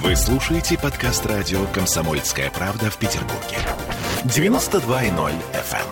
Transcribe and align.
Вы 0.00 0.16
слушаете 0.16 0.78
подкаст 0.78 1.26
радио 1.26 1.66
«Комсомольская 1.66 2.50
правда» 2.50 2.90
в 2.90 2.96
Петербурге. 2.96 3.58
92.0 4.24 5.34
FM. 5.52 5.86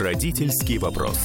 Родительский 0.00 0.78
вопрос. 0.78 1.18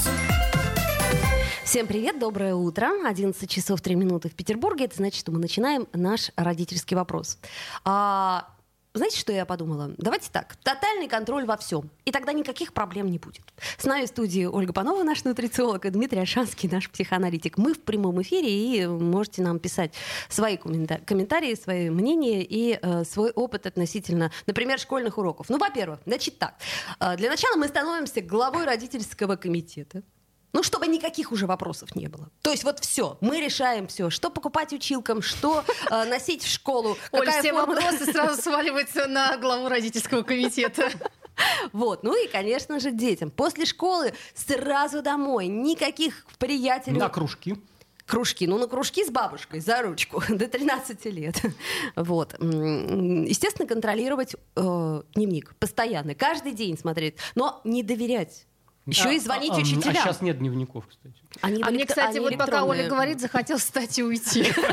Всем 1.63 1.87
привет, 1.87 2.19
доброе 2.19 2.55
утро. 2.55 2.91
11 3.07 3.49
часов 3.49 3.81
3 3.81 3.95
минуты 3.95 4.29
в 4.29 4.35
Петербурге. 4.35 4.85
Это 4.85 4.97
значит, 4.97 5.21
что 5.21 5.31
мы 5.31 5.39
начинаем 5.39 5.87
наш 5.93 6.31
родительский 6.35 6.95
вопрос. 6.95 7.39
А, 7.85 8.49
знаете, 8.93 9.17
что 9.17 9.33
я 9.33 9.45
подумала? 9.45 9.91
Давайте 9.97 10.29
так, 10.31 10.55
тотальный 10.57 11.07
контроль 11.07 11.45
во 11.45 11.57
всем, 11.57 11.89
и 12.05 12.11
тогда 12.11 12.31
никаких 12.31 12.73
проблем 12.73 13.09
не 13.09 13.17
будет. 13.17 13.41
С 13.77 13.85
нами 13.85 14.05
в 14.05 14.09
студии 14.09 14.45
Ольга 14.45 14.71
Панова, 14.71 15.01
наш 15.03 15.23
нутрициолог, 15.23 15.85
и 15.85 15.89
Дмитрий 15.89 16.19
Ашанский, 16.19 16.69
наш 16.69 16.89
психоаналитик. 16.91 17.57
Мы 17.57 17.73
в 17.73 17.81
прямом 17.81 18.21
эфире, 18.21 18.49
и 18.49 18.85
можете 18.85 19.41
нам 19.41 19.57
писать 19.57 19.93
свои 20.29 20.57
комментарии, 20.57 21.55
свои 21.55 21.89
мнения 21.89 22.43
и 22.43 22.77
э, 22.79 23.03
свой 23.03 23.31
опыт 23.31 23.65
относительно, 23.65 24.31
например, 24.45 24.77
школьных 24.79 25.17
уроков. 25.17 25.49
Ну, 25.49 25.57
во-первых, 25.57 25.99
значит 26.05 26.37
так, 26.37 26.53
э, 26.99 27.17
для 27.17 27.29
начала 27.29 27.55
мы 27.55 27.67
становимся 27.67 28.21
главой 28.21 28.65
родительского 28.65 29.37
комитета. 29.37 30.03
Ну, 30.53 30.61
чтобы 30.61 30.87
никаких 30.87 31.31
уже 31.31 31.47
вопросов 31.47 31.95
не 31.95 32.07
было. 32.07 32.29
То 32.41 32.51
есть 32.51 32.63
вот 32.63 32.79
все, 32.79 33.17
мы 33.21 33.41
решаем 33.41 33.87
все, 33.87 34.09
что 34.09 34.29
покупать 34.29 34.71
училкам, 34.71 35.21
что 35.21 35.63
э, 35.89 36.03
носить 36.05 36.43
в 36.43 36.47
школу. 36.49 36.95
Оль, 37.11 37.29
все 37.29 37.51
форма... 37.51 37.73
вопросы 37.73 38.05
сразу 38.11 38.41
сваливаются 38.41 39.07
на 39.07 39.37
главу 39.37 39.67
родительского 39.67 40.21
комитета. 40.21 40.91
Вот, 41.71 42.03
ну 42.03 42.15
и, 42.15 42.27
конечно 42.27 42.79
же, 42.79 42.91
детям. 42.91 43.31
После 43.31 43.65
школы 43.65 44.13
сразу 44.35 45.01
домой, 45.01 45.47
никаких 45.47 46.27
приятелей. 46.37 46.99
На 46.99 47.09
кружки 47.09 47.57
кружки. 48.05 48.47
Ну, 48.47 48.57
на 48.57 48.67
кружки 48.67 49.03
с 49.03 49.09
бабушкой 49.09 49.59
за 49.59 49.81
ручку 49.81 50.21
до 50.29 50.47
13 50.47 51.05
лет. 51.05 51.41
Вот. 51.95 52.33
Естественно, 52.39 53.67
контролировать 53.67 54.35
э, 54.55 55.01
дневник 55.15 55.55
постоянно, 55.55 56.13
каждый 56.13 56.51
день 56.51 56.77
смотреть, 56.77 57.15
но 57.35 57.61
не 57.63 57.81
доверять 57.81 58.45
еще 58.85 59.09
а, 59.09 59.13
и 59.13 59.19
звонить 59.19 59.51
а, 59.51 59.57
учителям. 59.57 59.89
А 59.89 59.93
сейчас 59.93 60.21
нет 60.21 60.39
дневников, 60.39 60.85
кстати. 60.87 61.15
Они 61.41 61.63
а 61.63 61.71
мне, 61.71 61.85
кстати, 61.85 62.17
вот 62.19 62.37
пока 62.37 62.63
Оля 62.63 62.87
говорит, 62.87 63.19
захотел 63.19 63.57
встать 63.57 63.97
и 63.99 64.03
уйти. 64.03 64.45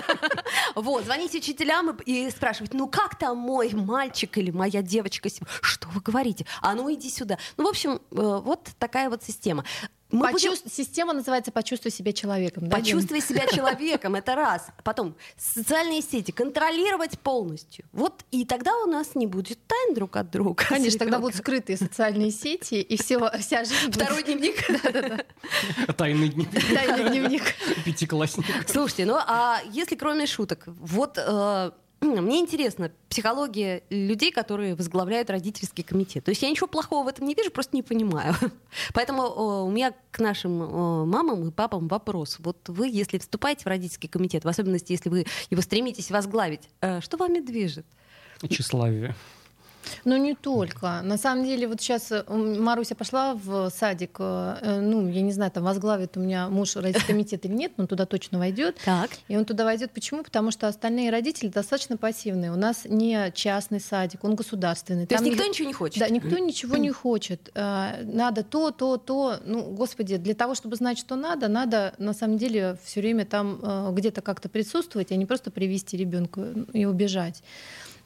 Вот, 0.77 1.05
звонить 1.05 1.35
учителям 1.35 1.97
и 2.05 2.31
спрашивать, 2.31 2.73
ну 2.75 2.87
как 2.87 3.19
там 3.19 3.37
мой 3.37 3.71
мальчик 3.73 4.39
или 4.39 4.51
моя 4.51 4.83
девочка? 4.83 5.29
Что 5.61 5.89
вы 5.89 6.01
говорите? 6.01 6.47
А 6.61 6.75
ну 6.75 6.93
иди 6.93 7.11
сюда. 7.11 7.39
Ну, 7.57 7.67
в 7.67 7.69
общем, 7.69 7.95
э, 7.95 7.99
вот 8.11 8.69
такая 8.79 9.11
вот 9.11 9.23
система. 9.23 9.65
Мы 10.11 10.33
Почувств... 10.33 10.65
будем... 10.65 10.77
Система 10.77 11.13
называется 11.13 11.53
«Почувствуй 11.53 11.93
себя 11.93 12.13
человеком». 12.13 12.69
Да, 12.69 12.77
Почувствуй 12.79 13.21
себя 13.21 13.47
человеком, 13.47 14.15
это 14.15 14.35
раз. 14.35 14.67
Потом 14.83 15.15
социальные 15.37 16.03
сети 16.03 16.33
контролировать 16.33 17.19
полностью. 17.19 17.85
Вот 17.93 18.25
и 18.31 18.45
тогда 18.45 18.77
у 18.79 18.87
нас 18.87 19.15
не 19.15 19.27
будет 19.27 19.59
тайн 19.67 19.95
друг 19.95 20.17
от 20.17 20.31
друга. 20.31 20.65
Конечно, 20.69 20.99
тогда 20.99 21.19
будут 21.19 21.37
скрытые 21.37 21.77
социальные 21.77 22.31
сети, 22.31 22.81
и 22.81 22.97
все, 22.97 23.31
вся 23.39 23.65
жизнь... 23.65 23.93
Второй 23.93 24.23
дневник. 24.25 24.57
Тайный 25.97 26.29
дневник. 26.29 26.75
Тайный 26.75 27.11
дневник. 27.11 27.43
Пятиклассник. 27.85 28.47
Слушайте, 28.69 29.07
ну 29.07 29.17
а 29.17 29.61
если 29.73 29.97
кроме 29.97 30.27
шуток, 30.27 30.65
вот 30.67 31.19
э, 31.19 31.71
мне 32.01 32.41
интересно 32.41 32.91
психология 33.09 33.83
людей, 33.91 34.33
которые 34.33 34.75
возглавляют 34.75 35.29
родительский 35.29 35.85
комитет. 35.85 36.25
То 36.25 36.31
есть 36.31 36.43
я 36.43 36.51
ничего 36.51 36.67
плохого 36.67 37.05
в 37.05 37.09
этом 37.09 37.27
не 37.27 37.35
вижу, 37.35 37.51
просто 37.51 37.77
не 37.77 37.83
понимаю. 37.83 38.35
Поэтому 38.95 39.65
у 39.67 39.71
меня 39.71 39.93
к 40.11 40.19
нашим 40.19 41.09
мамам 41.09 41.49
и 41.49 41.51
папам 41.51 41.89
вопрос. 41.89 42.39
Вот 42.41 42.57
вы, 42.69 42.89
если 42.89 43.19
вступаете 43.19 43.65
в 43.65 43.67
родительский 43.67 44.09
комитет, 44.09 44.45
в 44.45 44.49
особенности, 44.49 44.93
если 44.93 45.11
вы 45.11 45.27
его 45.51 45.61
стремитесь 45.61 46.11
возглавить, 46.11 46.69
э, 46.81 47.01
что 47.01 47.19
вами 47.19 47.41
движет? 47.41 47.85
Тщеславие. 48.49 49.15
Ну, 50.05 50.17
не 50.17 50.35
только. 50.35 51.01
На 51.03 51.17
самом 51.17 51.45
деле, 51.45 51.69
вот 51.69 51.81
сейчас 51.81 52.11
э, 52.11 52.23
Маруся 52.29 52.95
пошла 52.95 53.35
в 53.35 53.71
садик, 53.71 54.17
э, 54.19 54.57
э, 54.61 54.81
ну, 54.81 55.09
я 55.09 55.23
не 55.23 55.33
знаю, 55.33 55.51
там 55.51 55.65
возглавит 55.65 56.17
у 56.17 56.21
меня 56.21 56.49
муж 56.49 56.75
комитет 57.07 57.45
или 57.45 57.53
нет, 57.53 57.73
но 57.77 57.87
туда 57.87 58.07
точно 58.07 58.39
войдет. 58.39 58.79
Так. 58.85 59.11
И 59.29 59.37
он 59.37 59.45
туда 59.45 59.65
войдет. 59.65 59.91
Почему? 59.93 60.23
Потому 60.23 60.51
что 60.51 60.69
остальные 60.69 61.11
родители 61.11 61.49
достаточно 61.49 61.97
пассивные. 61.97 62.53
У 62.53 62.57
нас 62.57 62.83
не 62.85 63.31
частный 63.35 63.81
садик, 63.81 64.25
он 64.25 64.35
государственный. 64.35 65.07
То 65.07 65.15
есть 65.15 65.27
никто 65.27 65.45
ничего 65.47 65.69
не 65.69 65.75
хочет? 65.75 65.99
Да, 66.01 66.09
никто 66.09 66.39
ничего 66.39 66.77
не 66.77 66.91
хочет. 66.91 67.51
Надо 67.55 68.43
то, 68.43 68.71
то, 68.71 68.97
то. 68.97 69.39
Ну, 69.45 69.63
господи, 69.63 70.17
для 70.17 70.35
того, 70.35 70.55
чтобы 70.55 70.77
знать, 70.77 70.99
что 70.99 71.17
надо, 71.17 71.49
надо 71.49 71.95
на 71.99 72.13
самом 72.13 72.39
деле 72.39 72.79
все 72.85 73.01
время 73.01 73.25
там 73.25 73.95
где-то 73.95 74.21
как-то 74.21 74.49
присутствовать, 74.49 75.13
а 75.13 75.17
не 75.17 75.27
просто 75.27 75.51
привести 75.51 75.97
ребенка 75.97 76.55
и 76.73 76.85
убежать. 76.85 77.43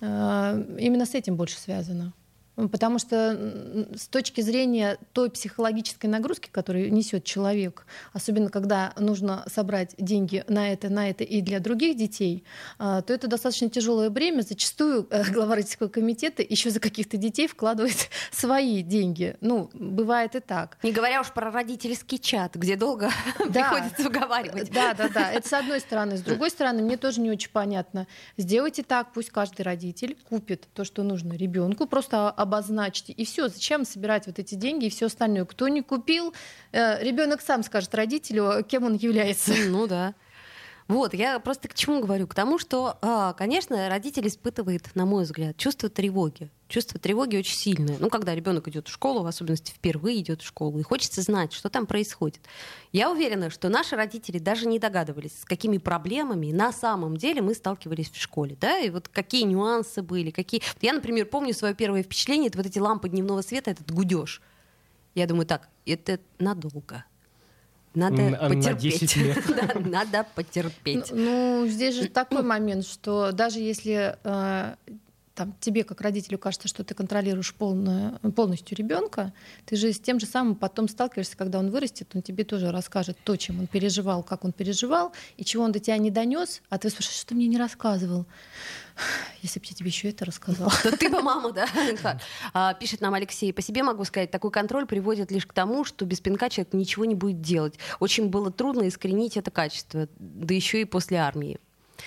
Э, 0.05 0.63
именно 0.79 1.07
с 1.07 1.15
этим 1.15 1.37
больше 1.37 1.59
связано. 1.59 2.13
Потому 2.57 2.99
что 2.99 3.91
с 3.97 4.07
точки 4.07 4.41
зрения 4.41 4.99
той 5.13 5.31
психологической 5.31 6.09
нагрузки, 6.09 6.49
которую 6.51 6.93
несет 6.93 7.25
человек, 7.25 7.87
особенно 8.13 8.49
когда 8.49 8.93
нужно 8.97 9.45
собрать 9.53 9.95
деньги 9.99 10.45
на 10.47 10.73
это, 10.73 10.89
на 10.89 11.11
это 11.11 11.25
и 11.25 11.41
для 11.41 11.59
других 11.59 11.97
детей, 11.97 12.45
а, 12.79 13.03
то 13.03 13.13
это 13.13 13.27
достаточно 13.27 13.69
тяжелое 13.69 14.09
бремя. 14.09 14.43
Зачастую 14.43 15.09
э, 15.11 15.25
глава 15.33 15.57
родительского 15.57 15.89
комитета 15.89 16.43
еще 16.43 16.71
за 16.71 16.79
каких-то 16.79 17.17
детей 17.17 17.49
вкладывает 17.49 18.09
свои 18.31 18.83
деньги. 18.83 19.37
Ну, 19.41 19.71
бывает 19.75 20.37
и 20.37 20.41
так. 20.41 20.79
Не 20.83 20.93
говоря 20.93 21.21
уж 21.23 21.33
про 21.33 21.51
родительский 21.51 22.19
чат, 22.19 22.55
где 22.55 22.77
долго 22.77 23.11
да. 23.49 23.71
приходится 23.71 24.09
уговаривать. 24.09 24.73
Да, 24.73 24.95
да, 24.95 25.09
да. 25.09 25.33
Это 25.33 25.49
с 25.49 25.53
одной 25.53 25.81
стороны. 25.81 26.17
С 26.17 26.21
другой 26.21 26.51
стороны, 26.51 26.83
мне 26.83 26.97
тоже 26.97 27.21
не 27.21 27.31
очень 27.31 27.51
понятно. 27.51 28.07
Сделайте 28.37 28.85
так, 28.85 29.13
пусть 29.13 29.31
каждый 29.31 29.63
родитель 29.63 30.17
купит 30.29 30.69
то, 30.73 30.85
что 30.85 31.03
нужно 31.03 31.33
ребенку, 31.33 31.87
просто 31.87 32.31
обозначьте. 32.45 33.13
И 33.13 33.25
все, 33.25 33.49
зачем 33.49 33.85
собирать 33.85 34.27
вот 34.27 34.39
эти 34.39 34.55
деньги 34.55 34.87
и 34.87 34.91
все 34.91 35.07
остальное? 35.07 35.45
Кто 35.45 35.69
не 35.69 35.83
купил, 35.83 36.33
э, 36.73 37.03
ребенок 37.03 37.41
сам 37.41 37.63
скажет 37.63 37.95
родителю, 37.95 38.65
кем 38.67 38.85
он 38.85 38.95
является. 38.95 39.53
Ну 39.69 39.87
да. 39.87 40.15
Вот, 40.87 41.15
я 41.15 41.39
просто 41.39 41.69
к 41.69 41.75
чему 41.75 42.03
говорю? 42.03 42.27
К 42.27 42.35
тому, 42.35 42.59
что, 42.59 42.99
а, 43.01 43.33
конечно, 43.33 43.89
родитель 43.89 44.29
испытывает, 44.29 44.95
на 44.95 45.07
мой 45.07 45.25
взгляд, 45.25 45.57
чувство 45.57 45.89
тревоги. 45.89 46.51
Чувство 46.69 47.01
тревоги 47.01 47.39
очень 47.39 47.57
сильное. 47.57 47.97
Ну, 47.99 48.11
когда 48.11 48.35
ребенок 48.35 48.69
идет 48.69 48.89
в 48.89 48.93
школу, 48.93 49.23
в 49.23 49.27
особенности 49.27 49.73
впервые 49.73 50.21
идет 50.21 50.43
в 50.43 50.47
школу, 50.47 50.79
и 50.79 50.83
хочется 50.83 51.23
знать, 51.23 51.55
что 51.55 51.71
там 51.71 51.87
происходит. 51.87 52.43
Я 52.93 53.11
уверена, 53.11 53.49
что 53.49 53.71
наши 53.71 53.97
родители 53.97 54.39
даже 54.39 54.67
не 54.67 54.79
догадывались, 54.79 55.41
с 55.41 55.45
какими 55.47 55.79
проблемами 55.79 56.53
на 56.53 56.71
самом 56.71 57.17
деле 57.17 57.41
мы 57.41 57.55
сталкивались 57.55 58.11
в 58.11 58.21
школе, 58.21 58.57
да, 58.61 58.79
и 58.79 58.91
вот 58.91 59.09
какие 59.09 59.45
нюансы 59.45 60.03
были, 60.03 60.31
какие. 60.31 60.61
Я, 60.83 60.93
например, 60.93 61.25
помню 61.27 61.55
свое 61.55 61.75
первое 61.75 62.03
впечатление, 62.03 62.49
это 62.49 62.59
вот 62.59 62.67
эти 62.67 62.79
лампы 62.79 63.09
дневного 63.09 63.41
света, 63.41 63.71
этот 63.71 63.91
гудеж. 63.91 64.43
Я 65.15 65.27
думаю, 65.27 65.47
так, 65.47 65.69
это 65.87 66.21
надолго 66.39 67.05
надо 67.95 68.23
на, 68.23 68.37
потерпеть. 68.39 68.65
На 68.65 68.75
10 68.75 69.17
лет. 69.17 69.45
да, 69.49 69.81
надо 69.81 70.27
потерпеть. 70.35 71.11
Ну, 71.11 71.61
ну, 71.61 71.67
здесь 71.67 71.95
же 71.95 72.09
такой 72.09 72.43
момент, 72.43 72.87
что 72.87 73.33
даже 73.33 73.61
если 73.61 74.17
э, 74.25 74.75
там, 75.35 75.55
тебе, 75.61 75.85
как 75.85 76.01
родителю, 76.01 76.39
кажется, 76.39 76.69
что 76.69 76.85
ты 76.85 76.95
контролируешь 76.95 77.55
полную, 77.55 78.19
полностью 78.33 78.77
ребенка, 78.77 79.33
ты 79.67 79.77
же 79.77 79.93
с 79.93 79.99
тем 79.99 80.21
же 80.21 80.27
самым 80.27 80.55
потом 80.55 80.89
сталкиваешься, 80.89 81.37
когда 81.37 81.59
он 81.59 81.71
вырастет, 81.71 82.09
он 82.15 82.23
тебе 82.23 82.45
тоже 82.45 82.71
расскажет 82.71 83.19
то, 83.25 83.37
чем 83.37 83.61
он 83.61 83.67
переживал, 83.67 84.23
как 84.23 84.45
он 84.45 84.53
переживал, 84.53 85.13
и 85.37 85.45
чего 85.45 85.65
он 85.65 85.73
до 85.73 85.81
тебя 85.81 85.97
не 85.99 86.11
донес, 86.11 86.63
а 86.69 86.79
ты 86.79 86.89
спрашиваешь, 86.89 87.19
что 87.19 87.29
ты 87.29 87.35
мне 87.35 87.49
не 87.49 87.59
рассказывал. 87.59 88.27
Если 89.43 89.59
бы 89.59 89.67
я 89.69 89.75
тебе 89.75 89.89
еще 89.89 90.09
это 90.09 90.25
рассказала. 90.25 90.73
Ты 90.99 91.11
бы 91.11 91.21
мама, 91.21 91.53
да? 91.53 91.67
А, 92.53 92.75
пишет 92.75 93.01
нам 93.01 93.15
Алексей. 93.15 93.53
По 93.53 93.61
себе 93.61 93.83
могу 93.83 94.05
сказать, 94.05 94.31
такой 94.31 94.53
контроль 94.53 94.87
приводит 94.87 95.33
лишь 95.33 95.47
к 95.47 95.53
тому, 95.53 95.85
что 95.85 96.05
без 96.05 96.21
пинка 96.21 96.49
человек 96.49 96.73
ничего 96.75 97.05
не 97.05 97.17
будет 97.17 97.41
делать. 97.41 97.75
Очень 97.99 98.29
было 98.29 98.53
трудно 98.53 98.87
искоренить 98.87 99.37
это 99.37 99.51
качество, 99.51 100.09
да 100.17 100.55
еще 100.55 100.81
и 100.81 100.85
после 100.85 101.19
армии. 101.19 101.59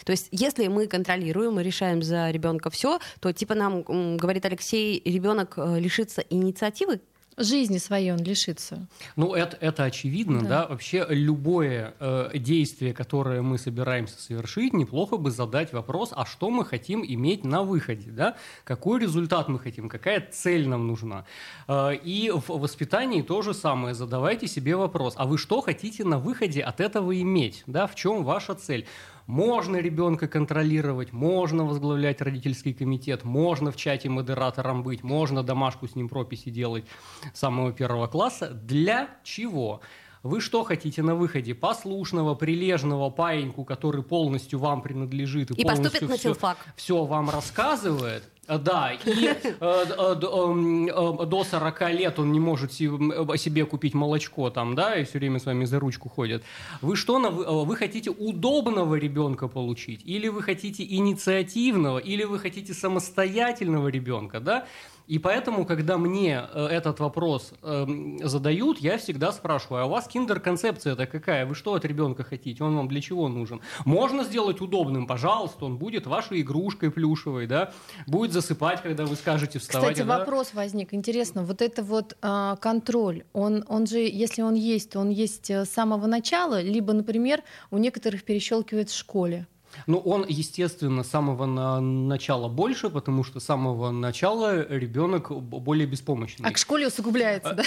То 0.06 0.12
есть, 0.12 0.28
если 0.32 0.68
мы 0.68 0.88
контролируем 0.88 1.60
и 1.60 1.64
решаем 1.64 2.02
за 2.02 2.30
ребенка 2.32 2.70
все, 2.70 3.00
то 3.20 3.32
типа 3.32 3.56
нам 3.56 3.84
говорит 4.18 4.46
Алексей, 4.46 5.02
ребенок 5.06 5.54
э, 5.58 5.80
лишится 5.80 6.22
инициативы, 6.30 7.00
жизни 7.38 7.78
своей 7.78 8.12
он 8.12 8.20
лишится. 8.20 8.88
Ну, 9.16 9.34
это, 9.34 9.58
это 9.62 9.84
очевидно, 9.84 10.42
да. 10.42 10.48
да. 10.48 10.68
Вообще 10.68 11.06
любое 11.10 11.94
э, 12.00 12.32
действие, 12.36 12.94
которое 12.94 13.42
мы 13.42 13.58
собираемся 13.58 14.20
совершить, 14.20 14.74
неплохо 14.74 15.18
бы 15.18 15.30
задать 15.32 15.72
вопрос, 15.72 16.10
а 16.16 16.26
что 16.26 16.50
мы 16.50 16.66
хотим 16.66 17.04
иметь 17.06 17.46
на 17.46 17.62
выходе, 17.62 18.10
да? 18.10 18.36
Какой 18.64 19.00
результат 19.00 19.48
мы 19.48 19.60
хотим, 19.60 19.88
какая 19.88 20.28
цель 20.32 20.68
нам 20.68 20.88
нужна. 20.88 21.26
Э, 21.68 21.94
и 21.96 22.32
в 22.32 22.50
воспитании 22.50 23.22
то 23.22 23.42
же 23.44 23.54
самое. 23.54 23.94
Задавайте 23.94 24.48
себе 24.48 24.76
вопрос, 24.76 25.14
а 25.16 25.26
вы 25.26 25.38
что 25.38 25.62
хотите 25.62 26.04
на 26.04 26.18
выходе 26.18 26.62
от 26.62 26.82
этого 26.82 27.20
иметь, 27.22 27.64
да? 27.68 27.86
В 27.86 27.96
чем 27.96 28.24
ваша 28.24 28.56
цель? 28.56 28.88
Можно 29.28 29.76
ребенка 29.76 30.30
контролировать, 30.30 31.12
можно 31.12 31.66
возглавлять 31.66 32.22
родительский 32.22 32.74
комитет, 32.74 33.26
можно 33.26 33.72
в 33.72 33.76
чате 33.76 34.08
модератором 34.10 34.84
быть, 34.84 35.04
можно 35.04 35.44
домашку 35.44 35.86
с 35.86 35.96
ним 35.96 36.08
прописи 36.08 36.50
делать 36.50 36.86
с 37.34 37.40
самого 37.40 37.74
первого 37.74 38.08
класса. 38.08 38.52
Для 38.52 39.10
чего? 39.24 39.82
Вы 40.24 40.40
что 40.40 40.64
хотите 40.64 41.04
на 41.04 41.14
выходе? 41.14 41.54
Послушного, 41.54 42.36
прилежного 42.36 43.10
паиньку, 43.10 43.66
который 43.66 44.02
полностью 44.02 44.60
вам 44.60 44.82
принадлежит 44.82 45.52
и, 45.52 45.56
И 45.56 45.64
полностью 45.64 45.84
поступит 45.84 46.10
на 46.10 46.18
все, 46.18 46.56
все 46.78 47.04
вам 47.04 47.30
рассказывает? 47.30 48.24
Э, 48.48 48.58
Да, 48.58 48.92
и 48.94 49.26
э, 49.26 49.36
э, 49.60 49.86
эм, 50.00 51.30
до 51.30 51.44
40 51.44 51.82
лет 51.92 52.20
он 52.20 52.32
не 52.32 52.40
может 52.40 52.74
себе 52.74 53.66
купить 53.66 53.94
молочко 53.94 54.50
там, 54.50 54.76
да, 54.76 54.96
и 54.96 55.04
все 55.04 55.20
время 55.20 55.40
с 55.40 55.46
вами 55.46 55.66
за 55.66 55.80
ручку 55.80 56.10
ходит. 56.10 56.44
Вы 56.82 56.96
что, 56.96 57.20
вы 57.20 57.76
хотите 57.76 58.10
удобного 58.10 58.96
ребенка 58.96 59.48
получить? 59.48 60.02
Или 60.06 60.30
вы 60.30 60.42
хотите 60.42 60.84
инициативного? 60.84 62.00
Или 62.00 62.24
вы 62.24 62.40
хотите 62.40 62.74
самостоятельного 62.74 63.90
ребенка, 63.90 64.40
да? 64.40 64.66
И 65.08 65.20
поэтому, 65.20 65.66
когда 65.66 65.98
мне 65.98 66.44
э, 66.54 66.68
этот 66.68 67.00
вопрос 67.00 67.54
эм, 67.64 68.20
задают, 68.22 68.80
я 68.80 68.98
всегда 68.98 69.32
спрашиваю, 69.32 69.84
а 69.84 69.86
у 69.86 69.90
вас 69.90 70.08
киндер-концепция-то 70.08 71.08
какая? 71.08 71.46
Вы 71.46 71.56
что 71.56 71.74
от 71.76 71.86
ребенка 71.86 72.24
хотите? 72.24 72.64
Он 72.64 72.76
вам 72.76 72.88
для 72.90 73.02
чего 73.02 73.30
нужен? 73.30 73.62
Можно 73.86 74.26
сделать 74.26 74.60
удобным, 74.60 75.08
пожалуйста, 75.08 75.66
он 75.66 75.78
будет 75.78 76.08
вашей 76.08 76.42
игрушкой 76.42 76.92
плюшевой, 76.92 77.48
да? 77.48 77.72
Будет 78.06 78.34
засыпать, 78.34 78.82
когда 78.82 79.06
вы 79.06 79.16
скажете 79.16 79.60
вставать. 79.60 79.94
Кстати, 79.94 80.06
да? 80.06 80.20
вопрос 80.20 80.54
возник. 80.54 80.94
Интересно, 80.94 81.44
вот 81.44 81.62
это 81.62 81.84
вот 81.84 82.18
а, 82.22 82.58
контроль, 82.58 83.24
он, 83.32 83.64
он 83.68 83.88
же, 83.88 84.00
если 84.00 84.42
он 84.42 84.56
есть, 84.56 84.92
то 84.92 85.00
он 85.00 85.10
есть 85.10 85.50
э, 85.50 85.64
с 85.64 85.70
самого 85.70 86.06
начала, 86.08 86.62
либо, 86.62 86.92
например, 86.92 87.44
у 87.72 87.78
некоторых 87.78 88.24
перещелкивает 88.24 88.90
в 88.90 88.98
школе. 88.98 89.48
Ну, 89.86 89.98
он, 90.00 90.26
естественно, 90.28 91.04
с 91.04 91.10
самого 91.10 91.46
на- 91.46 91.80
начала 91.80 92.48
больше, 92.48 92.90
потому 92.90 93.24
что 93.24 93.40
с 93.40 93.44
самого 93.46 93.92
начала 93.92 94.68
ребенок 94.68 95.32
более 95.32 95.86
беспомощный. 95.86 96.48
А 96.50 96.52
к 96.52 96.58
школе 96.58 96.88
усугубляется, 96.88 97.54
да? 97.54 97.64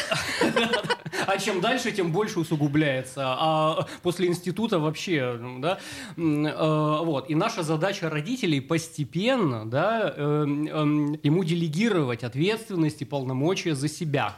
А 1.27 1.39
чем 1.39 1.61
дальше, 1.61 1.93
тем 1.93 2.13
больше 2.13 2.41
усугубляется. 2.41 3.23
А 3.27 3.87
после 4.03 4.27
института 4.27 4.79
вообще, 4.79 5.37
ну, 5.41 5.61
да, 5.61 5.79
э, 6.17 6.99
вот. 7.05 7.31
И 7.31 7.35
наша 7.35 7.63
задача 7.63 8.09
родителей 8.11 8.61
постепенно, 8.61 9.69
да, 9.69 10.13
эм, 10.17 10.67
эм, 10.67 11.21
ему 11.23 11.45
делегировать 11.45 12.25
ответственность 12.25 13.03
и 13.03 13.05
полномочия 13.05 13.75
за 13.75 13.89
себя. 13.89 14.37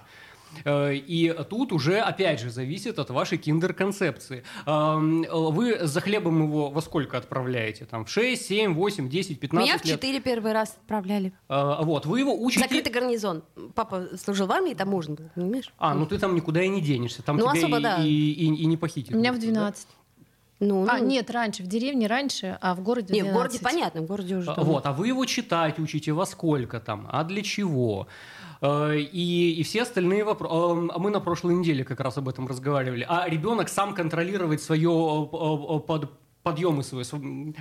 Э, 0.65 0.95
И 0.95 1.33
тут 1.49 1.73
уже, 1.73 1.99
опять 2.01 2.41
же, 2.41 2.51
зависит 2.51 2.99
от 2.99 3.11
вашей 3.11 3.39
киндер-концепции. 3.39 4.43
Э, 4.67 4.97
Вы 4.99 5.79
за 5.87 6.01
хлебом 6.01 6.43
его 6.43 6.71
во 6.71 6.81
сколько 6.83 7.17
отправляете? 7.19 7.85
Там 7.85 8.05
в 8.05 8.11
6, 8.11 8.45
7, 8.47 8.75
8, 8.75 9.09
10, 9.09 9.41
15 9.41 9.67
Меня 9.69 9.79
в 9.79 9.85
лет? 9.85 9.95
4 10.01 10.21
первый 10.21 10.53
раз 10.53 10.77
отправляли. 10.83 11.33
Э, 11.49 11.77
Вот, 11.83 12.07
вы 12.07 12.21
его 12.21 12.35
учите... 12.35 12.61
Закрытый 12.65 12.93
гарнизон. 12.93 13.43
Папа 13.75 14.09
служил 14.23 14.47
в 14.47 14.53
армии, 14.53 14.75
там 14.75 14.89
можно 14.89 15.15
было, 15.15 15.31
понимаешь? 15.35 15.73
А, 15.79 15.95
ну 15.95 16.07
ты 16.07 16.19
там 16.19 16.35
никуда 16.35 16.63
и 16.63 16.69
не 16.69 16.81
денешься, 16.81 17.23
там 17.23 17.37
Ну, 17.37 17.43
тебя 17.51 17.59
особо, 17.59 17.79
и, 17.79 17.83
да. 17.83 17.97
и, 18.03 18.09
и- 18.09 18.55
и 18.63 18.67
не 18.67 18.77
похитят. 18.77 19.15
У 19.15 19.19
меня 19.19 19.33
в 19.33 19.39
никто, 19.39 19.55
да? 19.55 19.73
12. 20.63 20.69
Ну, 20.69 20.87
А, 20.89 20.99
ну, 20.99 21.07
нет, 21.09 21.31
раньше, 21.31 21.63
в 21.63 21.67
деревне 21.67 22.07
раньше, 22.07 22.57
а 22.61 22.75
в 22.75 22.81
городе 22.83 23.09
в 23.09 23.17
Не, 23.17 23.23
12. 23.23 23.33
в 23.33 23.35
городе 23.35 23.59
понятно, 23.63 24.01
в 24.03 24.07
городе 24.07 24.37
уже. 24.37 24.51
А, 24.51 24.55
там- 24.55 24.65
Вот, 24.65 24.87
а 24.87 24.93
вы 24.93 25.09
его 25.09 25.25
читать 25.27 25.79
учите 25.79 26.13
во 26.13 26.25
сколько 26.27 26.79
там, 26.81 27.07
а 27.11 27.25
для 27.25 27.43
чего? 27.43 28.07
Э, 28.61 28.97
И, 28.97 29.55
и 29.61 29.63
все 29.65 29.83
остальные 29.83 30.25
вопросы. 30.25 30.55
Мы 30.99 31.11
на 31.11 31.21
прошлой 31.21 31.55
неделе 31.55 31.85
как 31.85 32.01
раз 32.01 32.17
об 32.19 32.29
этом 32.29 32.47
разговаривали. 32.47 33.05
А 33.09 33.29
ребенок 33.29 33.69
сам 33.69 33.93
контролировать 33.95 34.63
свое 34.63 34.91
э, 35.33 35.81
под 35.87 36.09
подъем 36.43 36.81
и 36.81 36.83
свое, 36.83 37.05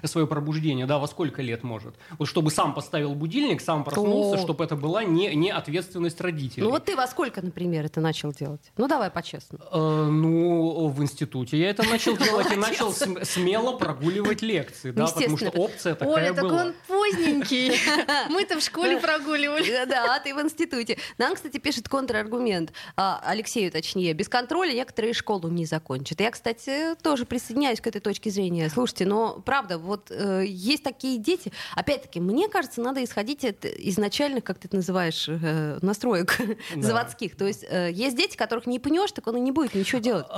свое 0.03 0.27
пробуждение, 0.27 0.85
да, 0.85 0.97
во 0.99 1.07
сколько 1.07 1.41
лет 1.41 1.63
может? 1.63 1.95
Вот 2.17 2.27
чтобы 2.27 2.51
сам 2.51 2.73
поставил 2.73 3.13
будильник, 3.15 3.61
сам 3.61 3.83
проснулся, 3.83 4.39
О. 4.39 4.41
чтобы 4.43 4.63
это 4.63 4.75
была 4.75 5.03
не, 5.03 5.33
не 5.35 5.49
ответственность 5.51 6.19
родителей. 6.21 6.63
Ну 6.63 6.69
вот 6.71 6.85
ты 6.85 6.95
во 6.95 7.07
сколько, 7.07 7.41
например, 7.41 7.85
это 7.85 8.01
начал 8.01 8.31
делать? 8.31 8.61
Ну 8.77 8.87
давай 8.87 9.09
по-честному. 9.11 9.63
Э, 9.71 10.09
Ну, 10.09 10.87
в 10.87 11.01
институте 11.01 11.57
я 11.57 11.69
это 11.69 11.83
начал 11.83 12.17
делать 12.25 12.51
и 12.51 12.55
начал 12.55 12.91
см- 12.91 13.25
смело 13.25 13.77
прогуливать 13.77 14.41
лекции, 14.41 14.91
да, 14.91 15.05
потому 15.07 15.37
что 15.37 15.49
опция 15.49 15.95
такая 15.95 16.13
Оля, 16.15 16.33
так 16.33 16.43
он 16.45 16.73
поздненький. 16.87 17.71
Мы-то 18.29 18.59
в 18.59 18.63
школе 18.63 18.97
прогуливали. 18.99 19.71
Да, 19.71 19.85
Да, 19.85 20.15
а 20.15 20.19
ты 20.19 20.33
в 20.33 20.41
институте. 20.41 20.97
Нам, 21.17 21.35
кстати, 21.35 21.57
пишет 21.57 21.87
контраргумент, 21.89 22.71
а, 22.95 23.21
Алексею 23.25 23.71
точнее, 23.71 24.13
без 24.13 24.27
контроля 24.29 24.73
некоторые 24.73 25.13
школу 25.13 25.49
не 25.49 25.65
закончат. 25.65 26.19
Я, 26.21 26.31
кстати, 26.31 26.95
тоже 27.01 27.25
присоединяюсь 27.25 27.81
к 27.81 27.87
этой 27.87 28.01
точке 28.01 28.29
зрения. 28.29 28.70
Слушайте, 28.73 29.05
но 29.05 29.41
правда, 29.45 29.77
вот 29.77 30.11
э, 30.11 30.43
есть 30.47 30.83
такие 30.83 31.17
дети, 31.17 31.51
опять-таки, 31.75 32.19
мне 32.19 32.47
кажется, 32.49 32.81
надо 32.81 33.03
исходить 33.03 33.43
от 33.45 33.65
изначальных, 33.65 34.43
как 34.43 34.59
ты 34.59 34.67
это 34.67 34.77
называешь, 34.77 35.25
э, 35.27 35.79
настроек 35.81 36.37
Да. 36.75 36.81
заводских. 36.81 37.35
То 37.35 37.45
есть 37.45 37.65
э, 37.69 37.89
есть 37.91 38.15
дети, 38.17 38.35
которых 38.37 38.65
не 38.67 38.79
пнешь, 38.79 39.11
так 39.11 39.27
он 39.27 39.37
и 39.37 39.39
не 39.39 39.51
будет 39.51 39.73
ничего 39.75 39.99
делать. 40.01 40.25
Э, 40.29 40.31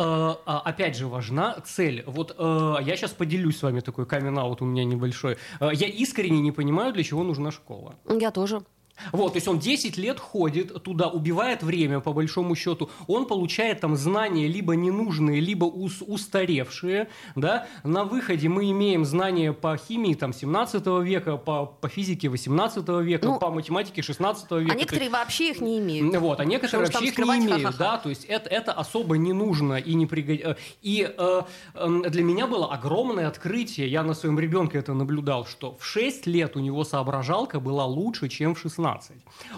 а, 0.45 0.61
Опять 0.65 0.95
же, 0.97 1.07
важна 1.07 1.57
цель. 1.65 2.03
Вот 2.07 2.35
э, 2.37 2.75
я 2.81 2.95
сейчас 2.95 3.11
поделюсь 3.11 3.57
с 3.57 3.63
вами 3.63 3.79
такой 3.81 4.05
камин-аут 4.05 4.61
у 4.61 4.65
меня 4.65 4.83
небольшой. 4.83 5.37
Э, 5.59 5.69
Я 5.73 5.87
искренне 5.87 6.41
не 6.41 6.51
понимаю, 6.51 6.93
для 6.93 7.03
чего 7.03 7.23
нужна 7.23 7.51
школа. 7.51 7.95
Я 8.09 8.31
тоже. 8.31 8.63
Вот, 9.11 9.33
то 9.33 9.37
есть 9.37 9.47
он 9.47 9.59
10 9.59 9.97
лет 9.97 10.19
ходит 10.19 10.81
туда, 10.83 11.07
убивает 11.09 11.63
время, 11.63 11.99
по 11.99 12.13
большому 12.13 12.55
счету. 12.55 12.89
Он 13.07 13.25
получает 13.25 13.81
там 13.81 13.95
знания 13.95 14.47
либо 14.47 14.75
ненужные, 14.75 15.39
либо 15.41 15.65
ус- 15.65 16.03
устаревшие, 16.05 17.07
да. 17.35 17.67
На 17.83 18.03
выходе 18.05 18.49
мы 18.49 18.69
имеем 18.71 19.03
знания 19.05 19.51
по 19.53 19.77
химии 19.77 20.13
там 20.13 20.31
17 20.33 20.85
века, 21.03 21.37
по, 21.37 21.65
по 21.65 21.87
физике 21.89 22.29
18 22.29 22.87
века, 23.01 23.25
Ну, 23.25 23.39
по 23.39 23.49
математике 23.49 24.01
16 24.01 24.43
века. 24.43 24.53
А 24.53 24.57
То 24.57 24.59
есть- 24.61 24.79
некоторые 24.79 25.09
вообще 25.09 25.49
их 25.51 25.61
не 25.61 25.79
имеют. 25.79 26.15
вот, 26.17 26.39
а 26.39 26.45
некоторые 26.45 26.85
вообще 26.89 27.05
их 27.07 27.17
не 27.17 27.23
имеют, 27.23 27.63
ха-ха-ха. 27.63 27.77
да, 27.83 27.97
то 27.97 28.09
есть 28.09 28.25
это, 28.25 28.49
это 28.49 28.73
особо 28.73 29.17
не 29.17 29.33
нужно 29.33 29.73
и 29.75 29.93
не 29.95 30.05
пригодится. 30.05 30.57
И 30.81 31.11
э, 31.17 31.41
эм, 31.75 32.03
для 32.03 32.23
меня 32.23 32.47
было 32.47 32.71
огромное 32.71 33.27
открытие, 33.27 33.87
я 33.87 34.03
на 34.03 34.13
своем 34.13 34.39
ребенке 34.39 34.77
это 34.77 34.93
наблюдал, 34.93 35.45
что 35.45 35.75
в 35.79 35.85
6 35.85 36.27
лет 36.27 36.55
у 36.55 36.59
него 36.59 36.83
соображалка 36.83 37.59
была 37.59 37.85
лучше, 37.85 38.29
чем 38.29 38.53
в 38.55 38.59
16. 38.59 38.82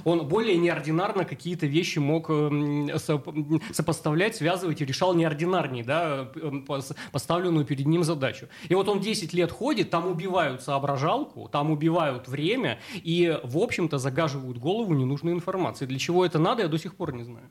Он 0.03 0.27
более 0.27 0.57
неординарно 0.57 1.25
какие-то 1.25 1.65
вещи 1.65 1.99
мог 1.99 2.29
соп- 2.29 3.61
сопоставлять, 3.73 4.35
связывать 4.35 4.81
и 4.81 4.85
решал 4.85 5.13
неординарней, 5.13 5.83
да, 5.83 6.29
э, 6.35 6.39
пос- 6.67 6.95
поставленную 7.11 7.65
перед 7.65 7.85
ним 7.85 8.03
задачу. 8.03 8.47
И 8.69 8.75
вот 8.75 8.87
он 8.89 8.99
10 9.01 9.33
лет 9.33 9.51
ходит, 9.51 9.89
там 9.89 10.07
убивают 10.07 10.61
соображалку, 10.61 11.49
там 11.51 11.71
убивают 11.71 12.27
время 12.27 12.79
и, 12.93 13.39
в 13.43 13.57
общем-то, 13.57 13.97
загаживают 13.97 14.57
голову 14.57 14.93
ненужной 14.93 15.33
информацией. 15.33 15.87
Для 15.87 15.99
чего 15.99 16.25
это 16.25 16.39
надо, 16.39 16.61
я 16.63 16.67
до 16.67 16.77
сих 16.77 16.95
пор 16.95 17.13
не 17.13 17.23
знаю. 17.23 17.47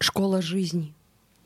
Школа 0.00 0.42
жизни. 0.42 0.92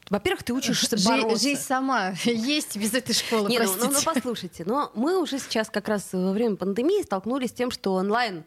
Во-первых, 0.09 0.43
ты 0.43 0.53
учишься 0.53 0.97
Жи- 0.97 1.09
бороться. 1.09 1.41
Жизнь 1.41 1.61
сама 1.61 2.11
есть 2.25 2.77
без 2.77 2.93
этой 2.95 3.15
школы, 3.15 3.49
Не, 3.49 3.61
ну, 3.61 3.65
ну, 3.67 3.71
ну, 3.75 3.79
простите. 3.91 4.05
послушайте, 4.13 4.65
но 4.67 4.91
мы 4.97 5.21
уже 5.23 5.39
сейчас 5.39 5.71
как 5.71 5.87
раз 5.87 6.09
во 6.13 6.33
время 6.33 6.57
пандемии 6.57 7.03
столкнулись 7.03 7.51
с 7.51 7.53
тем, 7.53 7.71
что 7.71 7.95
онлайн 7.95 8.43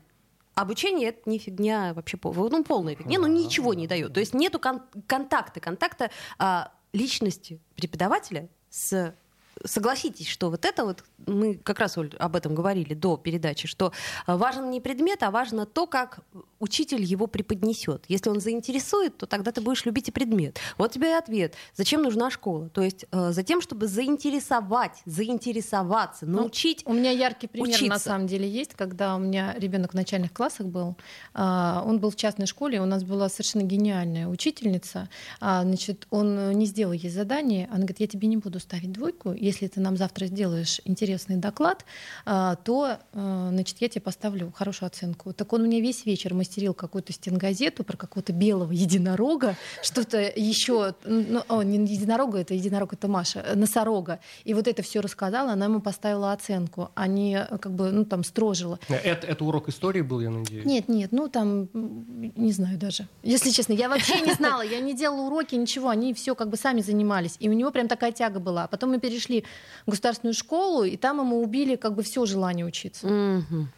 обучение 0.55 1.09
это 1.09 1.29
не 1.29 1.39
фигня 1.39 1.93
вообще, 1.93 2.17
ну 2.23 2.63
полная 2.63 2.95
фигня, 2.95 3.19
ну 3.19 3.27
ничего 3.27 3.73
не 3.73 3.87
дает. 3.87 4.13
То 4.13 4.19
есть 4.19 4.33
нету 4.33 4.59
кон- 4.59 4.83
контакта, 5.07 5.59
контакта 5.59 6.11
а, 6.37 6.71
личности 6.93 7.59
преподавателя 7.75 8.49
с 8.69 9.15
Согласитесь, 9.63 10.27
что 10.27 10.49
вот 10.49 10.65
это 10.65 10.83
вот, 10.83 11.03
мы 11.27 11.55
как 11.55 11.79
раз, 11.79 11.97
Оль, 11.97 12.13
об 12.17 12.35
этом 12.35 12.55
говорили 12.55 12.95
до 12.95 13.17
передачи, 13.17 13.67
что 13.67 13.93
важен 14.25 14.71
не 14.71 14.81
предмет, 14.81 15.21
а 15.21 15.31
важно 15.31 15.65
то, 15.65 15.85
как 15.85 16.19
учитель 16.63 17.03
его 17.03 17.27
преподнесет. 17.27 18.05
Если 18.07 18.29
он 18.29 18.39
заинтересует, 18.39 19.17
то 19.17 19.25
тогда 19.25 19.51
ты 19.51 19.61
будешь 19.61 19.85
любить 19.85 20.09
и 20.09 20.11
предмет. 20.11 20.59
Вот 20.77 20.91
тебе 20.93 21.09
и 21.11 21.13
ответ. 21.13 21.53
Зачем 21.75 22.01
нужна 22.01 22.31
школа? 22.31 22.69
То 22.69 22.81
есть 22.81 23.05
э, 23.11 23.31
за 23.31 23.43
тем, 23.43 23.61
чтобы 23.61 23.87
заинтересовать, 23.87 25.01
заинтересоваться, 25.05 26.25
Ну, 26.25 26.37
научить. 26.41 26.83
У 26.85 26.93
меня 26.93 27.11
яркий 27.11 27.47
пример 27.47 27.69
на 27.69 27.75
учиться. 27.75 27.99
самом 27.99 28.27
деле 28.27 28.49
есть, 28.49 28.73
когда 28.75 29.15
у 29.15 29.19
меня 29.19 29.55
ребенок 29.57 29.91
в 29.91 29.95
начальных 29.95 30.31
классах 30.33 30.67
был. 30.67 30.95
а, 31.33 31.83
Он 31.85 31.99
был 31.99 32.09
в 32.09 32.15
частной 32.15 32.47
школе, 32.47 32.81
у 32.81 32.85
нас 32.85 33.03
была 33.03 33.29
совершенно 33.29 33.63
гениальная 33.63 34.27
учительница. 34.27 35.09
А, 35.39 35.63
Значит, 35.63 36.07
он 36.09 36.37
э, 36.37 36.53
не 36.53 36.65
сделал 36.65 36.93
ей 36.93 37.09
задание. 37.09 37.65
Она 37.67 37.79
говорит, 37.79 37.99
я 37.99 38.07
тебе 38.07 38.27
не 38.27 38.37
буду 38.37 38.59
ставить 38.59 38.91
двойку. 38.91 39.33
Если 39.33 39.67
ты 39.67 39.79
нам 39.81 39.97
завтра 39.97 40.25
сделаешь 40.27 40.81
интересный 40.85 41.37
доклад, 41.37 41.85
а, 42.25 42.55
то, 42.55 42.97
э, 43.13 43.47
значит, 43.51 43.77
я 43.81 43.89
тебе 43.89 44.01
поставлю 44.01 44.51
хорошую 44.55 44.87
оценку. 44.87 45.33
Так 45.33 45.51
он 45.53 45.63
мне 45.63 45.81
весь 45.81 46.05
вечер, 46.05 46.33
мы 46.33 46.43
смастерил 46.53 46.73
какую-то 46.73 47.13
стенгазету 47.13 47.83
про 47.83 47.97
какого-то 47.97 48.31
белого 48.31 48.71
единорога, 48.71 49.55
что-то 49.81 50.19
еще, 50.19 50.93
ну, 51.05 51.41
о, 51.47 51.63
не 51.63 51.77
единорога, 51.77 52.39
это 52.39 52.53
единорог, 52.53 52.93
это 52.93 53.07
Маша, 53.07 53.39
э, 53.39 53.55
носорога. 53.55 54.19
И 54.45 54.53
вот 54.53 54.67
это 54.67 54.83
все 54.83 55.01
рассказала, 55.01 55.53
она 55.53 55.65
ему 55.65 55.81
поставила 55.81 56.31
оценку, 56.31 56.91
а 56.95 57.07
не 57.07 57.37
э, 57.37 57.57
как 57.57 57.71
бы, 57.73 57.91
ну, 57.91 58.05
там, 58.05 58.23
строжила. 58.23 58.79
Это, 58.87 59.27
это 59.27 59.43
урок 59.43 59.69
истории 59.69 60.01
был, 60.01 60.21
я 60.21 60.29
надеюсь? 60.29 60.65
Нет, 60.65 60.89
нет, 60.89 61.11
ну, 61.11 61.27
там, 61.27 61.69
не 61.73 62.51
знаю 62.51 62.77
даже. 62.77 63.07
Если 63.23 63.49
честно, 63.49 63.73
я 63.73 63.89
вообще 63.89 64.21
не 64.21 64.33
знала, 64.33 64.61
я 64.61 64.79
не 64.79 64.93
делала 64.93 65.21
уроки, 65.21 65.55
ничего, 65.55 65.89
они 65.89 66.13
все 66.13 66.35
как 66.35 66.49
бы 66.49 66.57
сами 66.57 66.81
занимались. 66.81 67.37
И 67.39 67.49
у 67.49 67.53
него 67.53 67.71
прям 67.71 67.87
такая 67.87 68.11
тяга 68.11 68.39
была. 68.39 68.67
Потом 68.67 68.91
мы 68.91 68.99
перешли 68.99 69.43
в 69.85 69.91
государственную 69.91 70.33
школу, 70.33 70.83
и 70.83 70.97
там 70.97 71.19
ему 71.19 71.41
убили 71.41 71.75
как 71.75 71.95
бы 71.95 72.03
все 72.03 72.25
желание 72.25 72.65
учиться. 72.65 73.07
Мгм. 73.07 73.69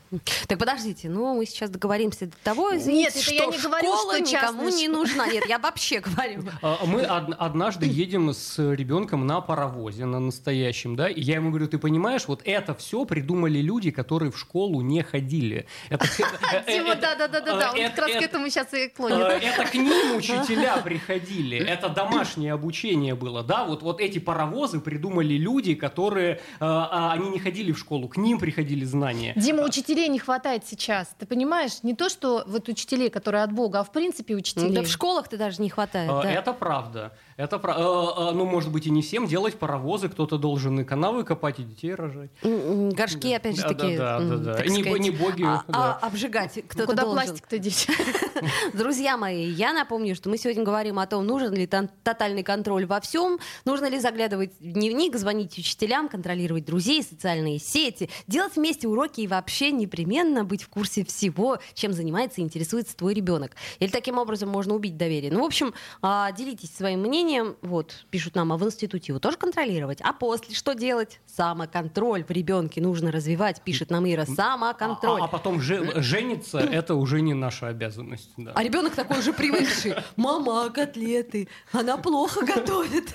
Так 0.47 0.59
подождите, 0.59 1.09
ну 1.09 1.35
мы 1.35 1.45
сейчас 1.45 1.69
договоримся 1.69 2.27
до 2.27 2.35
того, 2.43 2.75
извините, 2.75 3.13
Нет, 3.15 3.23
что 3.23 3.33
я 3.33 3.45
не 3.47 3.57
говорю, 3.57 3.87
школа 3.93 4.13
что 4.15 4.19
никому 4.23 4.69
не 4.69 4.87
нужна. 4.87 5.27
Нет, 5.27 5.45
я 5.47 5.59
вообще 5.59 5.99
говорю. 5.99 6.43
А, 6.61 6.79
Мы 6.85 7.01
од- 7.03 7.35
однажды 7.37 7.85
едем 7.85 8.33
с 8.33 8.57
ребенком 8.73 9.25
на 9.27 9.41
паровозе, 9.41 10.05
на 10.05 10.19
настоящем, 10.19 10.95
да, 10.95 11.09
и 11.09 11.21
я 11.21 11.35
ему 11.35 11.49
говорю, 11.49 11.67
ты 11.67 11.77
понимаешь, 11.77 12.27
вот 12.27 12.41
это 12.45 12.73
все 12.75 13.05
придумали 13.05 13.59
люди, 13.59 13.91
которые 13.91 14.31
в 14.31 14.37
школу 14.37 14.81
не 14.81 15.01
ходили. 15.03 15.65
Это, 15.89 16.05
э, 16.05 16.63
э, 16.67 16.73
Дима, 16.79 16.95
да-да-да-да, 16.95 17.71
он 17.71 17.77
э, 17.79 17.89
как 17.89 17.97
раз 17.99 18.11
к 18.11 18.15
это- 18.15 18.25
этому 18.25 18.49
сейчас 18.49 18.73
и 18.73 18.87
клонит. 18.89 19.17
Это 19.19 19.65
к 19.65 19.73
ним 19.73 20.15
учителя 20.17 20.77
приходили, 20.77 21.57
это 21.57 21.89
домашнее 21.89 22.53
обучение 22.53 23.15
было, 23.15 23.43
да, 23.43 23.63
вот, 23.65 23.81
вот 23.81 23.99
эти 24.01 24.19
паровозы 24.19 24.79
придумали 24.79 25.33
люди, 25.35 25.75
которые, 25.75 26.39
а, 26.59 27.11
они 27.13 27.29
не 27.29 27.39
ходили 27.39 27.71
в 27.71 27.79
школу, 27.79 28.07
к 28.07 28.17
ним 28.17 28.39
приходили 28.39 28.85
знания. 28.85 29.33
Дима, 29.35 29.63
учителей 29.63 30.04
не 30.07 30.19
хватает 30.19 30.65
сейчас. 30.65 31.09
Ты 31.19 31.25
понимаешь, 31.25 31.83
не 31.83 31.93
то, 31.95 32.09
что 32.09 32.43
вот 32.47 32.67
учителей, 32.69 33.09
которые 33.09 33.43
от 33.43 33.51
Бога, 33.51 33.79
а 33.79 33.83
в 33.83 33.91
принципе 33.91 34.35
учителей. 34.35 34.71
Да 34.71 34.81
в 34.83 34.87
школах-то 34.87 35.37
даже 35.37 35.61
не 35.61 35.69
хватает. 35.69 36.09
Э, 36.09 36.21
да. 36.23 36.31
Это 36.31 36.53
правда. 36.53 37.11
Это 37.37 37.57
пра- 37.59 37.75
э, 37.77 38.29
э, 38.29 38.31
Ну, 38.33 38.45
может 38.45 38.71
быть, 38.71 38.87
и 38.87 38.89
не 38.91 39.01
всем 39.01 39.27
делать 39.27 39.55
паровозы, 39.55 40.07
кто-то 40.09 40.37
должен 40.37 40.79
и 40.79 40.83
канавы 40.83 41.23
копать, 41.23 41.59
и 41.59 41.63
детей 41.63 41.93
рожать. 41.93 42.29
М, 42.43 42.51
м, 42.51 42.89
Горшки, 42.91 43.33
опять 43.33 43.55
же 43.57 43.63
Да, 43.63 43.67
таки, 43.69 43.97
да, 43.97 44.19
да, 44.19 44.25
да, 44.25 44.37
да. 44.37 44.53
так 44.55 44.67
Не 44.69 44.81
сказать, 44.81 45.01
не 45.01 45.09
боги, 45.11 45.43
а- 45.43 45.63
да. 45.67 45.99
а 46.01 46.07
обжигать 46.07 46.53
кто-то 46.67 46.87
Куда 46.87 47.03
должен. 47.03 47.25
пластик-то 47.25 47.57
деть? 47.59 47.87
Друзья 48.73 49.17
мои, 49.17 49.49
я 49.49 49.73
напомню, 49.73 50.15
что 50.15 50.29
мы 50.29 50.37
сегодня 50.37 50.63
говорим 50.63 50.99
о 50.99 51.07
том, 51.07 51.25
нужен 51.25 51.53
ли 51.53 51.67
тотальный 51.67 52.43
контроль 52.43 52.85
во 52.85 52.99
всем, 53.01 53.39
нужно 53.65 53.87
ли 53.89 53.99
заглядывать 53.99 54.51
в 54.59 54.71
дневник, 54.71 55.15
звонить 55.17 55.57
учителям, 55.57 56.07
контролировать 56.09 56.65
друзей, 56.65 57.03
социальные 57.03 57.59
сети, 57.59 58.09
делать 58.27 58.55
вместе 58.55 58.87
уроки 58.87 59.21
и 59.21 59.27
вообще 59.27 59.71
непременно 59.85 60.43
быть 60.43 60.63
в 60.63 60.69
курсе 60.69 61.05
всего, 61.05 61.59
чем 61.73 61.93
занимается 61.93 62.41
и 62.41 62.43
интересуется 62.43 62.95
твой 62.97 63.13
ребенок. 63.13 63.51
Или 63.79 63.89
таким 63.89 64.17
образом 64.17 64.49
можно 64.49 64.73
убить 64.73 64.97
доверие. 64.97 65.31
Ну, 65.31 65.41
в 65.41 65.45
общем, 65.45 65.73
а, 66.01 66.31
делитесь 66.31 66.75
своим 66.75 67.01
мнением. 67.01 67.55
Вот, 67.61 68.05
пишут 68.09 68.35
нам, 68.35 68.51
а 68.51 68.57
в 68.57 68.65
институте 68.65 69.05
его 69.11 69.19
тоже 69.19 69.37
контролировать? 69.37 70.01
А 70.01 70.11
после 70.13 70.55
что 70.55 70.73
делать? 70.73 71.19
Самоконтроль 71.27 72.23
в 72.23 72.31
ребенке 72.31 72.81
нужно 72.81 73.11
развивать, 73.11 73.61
пишет 73.61 73.89
нам 73.91 74.05
Ира. 74.11 74.25
Самоконтроль. 74.25 75.21
А, 75.21 75.25
а 75.25 75.27
потом 75.27 75.61
же- 75.61 76.01
жениться 76.01 76.59
это 76.59 76.95
уже 76.95 77.21
не 77.21 77.33
наша 77.33 77.67
обязанность. 77.67 78.31
да. 78.37 78.51
А 78.55 78.63
ребенок 78.63 78.95
такой 78.95 79.19
уже 79.19 79.33
привыкший. 79.33 79.93
Мама, 80.15 80.69
котлеты. 80.71 81.47
Она 81.71 81.97
плохо 81.97 82.45
готовит. 82.45 83.09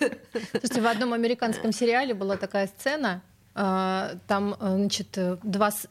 Слушайте, 0.52 0.80
в 0.80 0.86
одном 0.86 1.12
американском 1.12 1.72
сериале 1.72 2.14
была 2.14 2.36
такая 2.36 2.66
сцена, 2.68 3.22
а, 3.54 4.12
там, 4.28 4.54
а, 4.60 4.76
значит, 4.76 5.16
э, 5.18 5.36
два 5.42 5.70
с- 5.72 5.88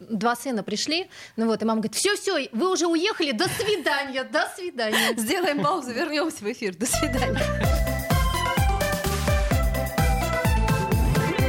Два 0.00 0.34
сына 0.34 0.62
пришли, 0.62 1.10
ну 1.36 1.46
вот, 1.46 1.60
и 1.60 1.64
мама 1.64 1.80
говорит, 1.80 1.94
все, 1.94 2.16
все, 2.16 2.48
вы 2.52 2.72
уже 2.72 2.86
уехали, 2.86 3.32
до 3.32 3.48
свидания, 3.48 4.24
до 4.24 4.48
свидания. 4.56 5.14
Сделаем 5.16 5.62
паузу, 5.62 5.92
вернемся 5.92 6.42
в 6.42 6.50
эфир. 6.50 6.74
До 6.74 6.86
свидания. 6.86 7.40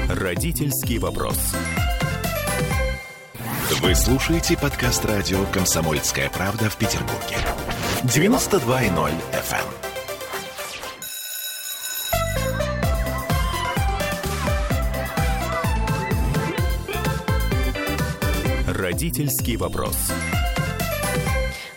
Родительский 0.09 0.97
вопрос. 0.97 1.37
Вы 3.81 3.95
слушаете 3.95 4.57
подкаст 4.57 5.05
радио 5.05 5.43
«Комсомольская 5.53 6.29
правда» 6.29 6.69
в 6.69 6.77
Петербурге. 6.77 7.37
92.0 8.03 9.11
FM. 9.31 9.94
Родительский 18.95 19.57
вопрос. 19.57 20.09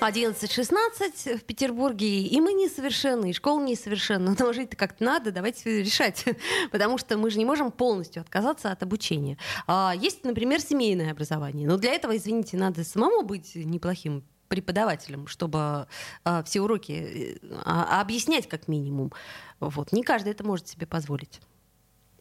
11.16 0.01 1.39
в 1.39 1.43
Петербурге, 1.43 2.23
и 2.23 2.41
мы 2.41 2.53
несовершенны, 2.53 3.31
и 3.31 3.33
школа 3.33 3.61
несовершенна. 3.61 4.37
Но 4.39 4.53
жить-то 4.53 4.77
как-то 4.77 5.03
надо, 5.03 5.33
давайте 5.33 5.83
решать. 5.83 6.25
Потому 6.71 6.97
что 6.97 7.19
мы 7.19 7.33
же 7.33 7.39
не 7.39 7.45
можем 7.45 7.73
полностью 7.73 8.21
отказаться 8.23 8.71
от 8.71 8.85
обучения. 8.85 9.37
А, 9.67 9.95
есть, 10.01 10.23
например, 10.23 10.61
семейное 10.61 11.11
образование. 11.11 11.67
Но 11.67 11.77
для 11.77 11.93
этого, 11.93 12.17
извините, 12.17 12.57
надо 12.57 12.85
самому 12.85 13.23
быть 13.23 13.57
неплохим 13.57 14.23
преподавателем, 14.47 15.27
чтобы 15.27 15.89
а, 16.23 16.45
все 16.45 16.61
уроки 16.61 16.93
э, 16.93 17.47
а, 17.65 18.01
объяснять 18.01 18.49
как 18.49 18.69
минимум. 18.69 19.13
Вот. 19.59 19.91
Не 19.91 20.05
каждый 20.05 20.31
это 20.31 20.45
может 20.45 20.69
себе 20.69 20.87
позволить. 20.87 21.41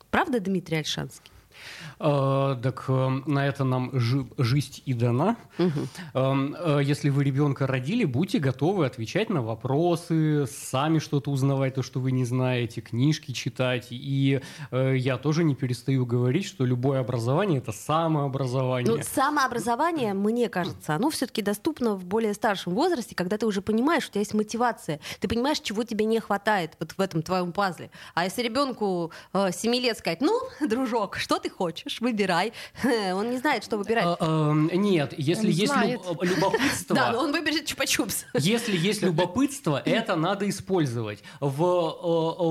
Правда, 0.10 0.40
Дмитрий 0.40 0.78
Альшанский? 0.78 1.32
Э, 2.00 2.56
Так 2.62 2.86
э, 2.88 3.10
на 3.26 3.48
это 3.48 3.64
нам 3.64 3.90
жи- 3.94 4.28
жизнь 4.38 4.82
и 4.86 4.94
дана. 4.94 5.36
Эм, 6.14 6.56
э, 6.58 6.82
Если 6.84 7.10
вы 7.10 7.24
ребенка 7.24 7.68
родили, 7.68 8.06
будьте 8.06 8.40
готовы 8.40 8.86
отвечать 8.86 9.30
на 9.30 9.42
вопросы, 9.42 10.46
сами 10.48 11.00
что-то 11.00 11.32
узнавать, 11.32 11.76
то, 11.76 11.82
что 11.84 12.00
вы 12.00 12.12
не 12.12 12.26
знаете, 12.26 12.82
книжки 12.82 13.32
читать. 13.32 13.88
И 13.92 14.42
я 14.72 15.18
тоже 15.18 15.44
не 15.44 15.56
перестаю 15.56 16.06
говорить, 16.06 16.46
что 16.46 16.66
любое 16.66 17.00
образование 17.00 17.60
это 17.60 17.72
самообразование. 17.72 18.96
Ну, 18.96 19.02
самообразование, 19.04 20.14
мне 20.14 20.50
кажется, 20.50 20.96
оно 20.96 21.10
все-таки 21.10 21.42
доступно 21.42 21.96
в 21.96 22.06
более 22.06 22.34
старшем 22.34 22.74
возрасте, 22.74 23.16
когда 23.16 23.38
ты 23.38 23.46
уже 23.46 23.62
понимаешь, 23.62 24.08
у 24.08 24.12
тебя 24.12 24.22
есть 24.22 24.34
мотивация, 24.34 25.00
ты 25.20 25.28
понимаешь, 25.28 25.60
чего 25.60 25.84
тебе 25.84 26.06
не 26.06 26.20
хватает 26.20 26.76
вот 26.80 26.92
в 26.98 27.02
этом 27.02 27.22
твоем 27.22 27.52
пазле. 27.52 27.90
А 28.14 28.24
если 28.26 28.44
ребенку 28.44 29.12
э, 29.34 29.52
7 29.52 29.74
лет 29.76 29.98
сказать, 29.98 30.22
ну, 30.22 30.40
дружок, 30.62 31.18
что 31.18 31.40
ты 31.40 31.47
хочешь, 31.50 32.02
выбирай, 32.02 32.54
он 32.84 33.30
не 33.32 33.38
знает, 33.38 33.64
что 33.64 33.78
выбирать. 33.78 34.18
Э, 34.20 34.26
эм, 34.26 34.70
Нет, 34.74 35.14
если 35.18 35.48
Он 35.48 35.52
есть 35.52 35.74
любопытство. 36.22 36.96
Да, 36.98 37.12
но 37.12 37.20
он 37.20 37.32
выберет 37.32 37.70
чупа-чупс. 37.70 38.26
Если 38.40 38.76
есть 38.76 39.02
любопытство, 39.04 39.82
это 39.86 40.16
надо 40.16 40.50
использовать. 40.50 41.24
В, 41.40 41.62
э, 41.62 42.48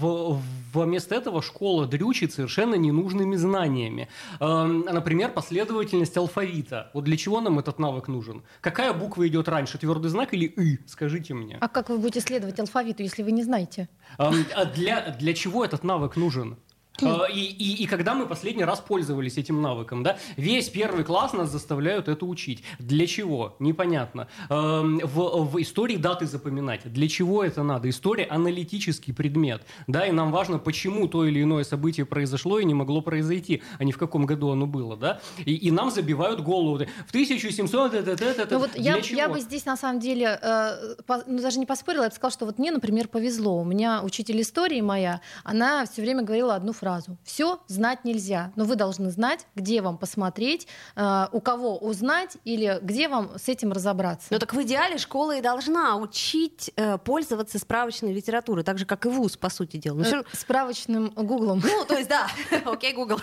в, 0.00 0.40
вместо 0.72 1.14
этого 1.14 1.42
школа 1.42 1.86
дрючит 1.86 2.32
совершенно 2.32 2.74
ненужными 2.74 3.36
знаниями. 3.36 4.08
Эм, 4.40 4.80
Например, 4.80 5.30
последовательность 5.30 6.16
алфавита. 6.16 6.90
Вот 6.94 7.04
для 7.04 7.16
чего 7.16 7.40
нам 7.40 7.58
этот 7.58 7.78
навык 7.78 8.08
нужен? 8.08 8.42
Какая 8.60 8.92
буква 8.92 9.26
идет 9.28 9.48
раньше, 9.48 9.78
твердый 9.78 10.10
знак 10.10 10.32
или 10.32 10.52
«ы»? 10.56 10.78
Скажите 10.86 11.34
мне. 11.34 11.58
А 11.60 11.68
как 11.68 11.88
вы 11.90 11.98
будете 11.98 12.20
следовать 12.20 12.58
алфавиту, 12.60 13.02
если 13.02 13.22
вы 13.22 13.32
не 13.32 13.42
знаете? 13.42 13.88
Эм, 14.18 14.46
а 14.54 14.64
Для, 14.64 15.10
для 15.18 15.34
чего 15.34 15.64
этот 15.64 15.84
навык 15.84 16.16
нужен? 16.16 16.56
Э, 17.02 17.26
И, 17.32 17.40
и, 17.40 17.82
и 17.82 17.86
когда 17.86 18.14
мы 18.14 18.26
последний 18.26 18.64
раз 18.64 18.80
пользовались 18.80 19.36
этим 19.38 19.60
навыком, 19.62 20.02
да, 20.02 20.16
весь 20.36 20.68
первый 20.68 21.04
класс 21.04 21.32
нас 21.32 21.50
заставляют 21.50 22.08
это 22.08 22.24
учить. 22.26 22.62
Для 22.78 23.06
чего? 23.06 23.54
Непонятно. 23.58 24.28
Эм, 24.48 24.98
В, 25.04 25.44
в 25.52 25.60
истории 25.62 25.96
даты 25.96 26.26
запоминать. 26.26 26.80
Для 26.92 27.08
чего 27.08 27.44
это 27.44 27.62
надо? 27.62 27.88
История 27.88 28.24
аналитический 28.24 29.12
предмет, 29.14 29.62
да, 29.86 30.06
и 30.06 30.12
нам 30.12 30.30
важно, 30.32 30.58
почему 30.58 31.08
то 31.08 31.24
или 31.24 31.42
иное 31.42 31.64
событие 31.64 32.06
произошло 32.06 32.58
и 32.58 32.64
не 32.64 32.74
могло 32.74 33.00
произойти, 33.02 33.62
а 33.78 33.84
не 33.84 33.92
в 33.92 33.98
каком 33.98 34.26
году 34.26 34.50
оно 34.50 34.66
было, 34.66 34.96
да. 34.96 35.20
И, 35.44 35.54
и 35.54 35.70
нам 35.70 35.90
забивают 35.90 36.40
голову. 36.40 36.78
В 37.06 37.10
1700 37.10 37.94
это, 37.94 38.46
Ну 38.50 38.58
вот 38.58 38.72
для 38.72 38.96
я, 38.96 39.00
чего? 39.02 39.18
я 39.18 39.28
бы 39.28 39.40
здесь 39.40 39.64
на 39.66 39.76
самом 39.76 40.00
деле 40.00 40.38
э, 40.40 40.94
по- 41.06 41.22
ну, 41.26 41.40
даже 41.40 41.58
не 41.58 41.66
поспорила, 41.66 42.02
я 42.04 42.08
бы 42.08 42.14
сказала, 42.14 42.32
что 42.32 42.46
вот 42.46 42.58
мне, 42.58 42.70
например, 42.70 43.08
повезло. 43.08 43.60
У 43.60 43.64
меня 43.64 44.02
учитель 44.02 44.40
истории 44.40 44.80
моя, 44.80 45.20
она 45.44 45.84
все 45.86 46.02
время 46.02 46.22
говорила 46.22 46.54
одну 46.54 46.72
фразу. 46.72 46.85
Все 47.24 47.60
знать 47.68 48.04
нельзя, 48.04 48.52
но 48.56 48.64
вы 48.64 48.76
должны 48.76 49.10
знать, 49.10 49.46
где 49.54 49.80
вам 49.80 49.98
посмотреть, 49.98 50.66
э, 50.96 51.26
у 51.32 51.40
кого 51.40 51.78
узнать 51.78 52.36
или 52.44 52.78
где 52.82 53.08
вам 53.08 53.38
с 53.38 53.48
этим 53.48 53.72
разобраться. 53.72 54.28
Ну 54.30 54.38
так 54.38 54.52
в 54.54 54.62
идеале 54.62 54.98
школа 54.98 55.36
и 55.36 55.40
должна 55.40 55.96
учить 55.96 56.70
э, 56.76 56.98
пользоваться 56.98 57.58
справочной 57.58 58.12
литературой, 58.12 58.64
так 58.64 58.78
же, 58.78 58.86
как 58.86 59.06
и 59.06 59.08
вуз, 59.08 59.36
по 59.36 59.48
сути 59.48 59.76
дела. 59.76 59.96
Но 59.98 60.04
всё 60.04 60.16
Э, 60.20 60.24
Справочным 60.32 61.10
гуглом. 61.10 61.62
Ну, 61.64 61.84
то 61.84 61.96
есть, 61.96 62.08
да, 62.08 62.28
окей, 62.64 62.92
Google. 62.92 63.20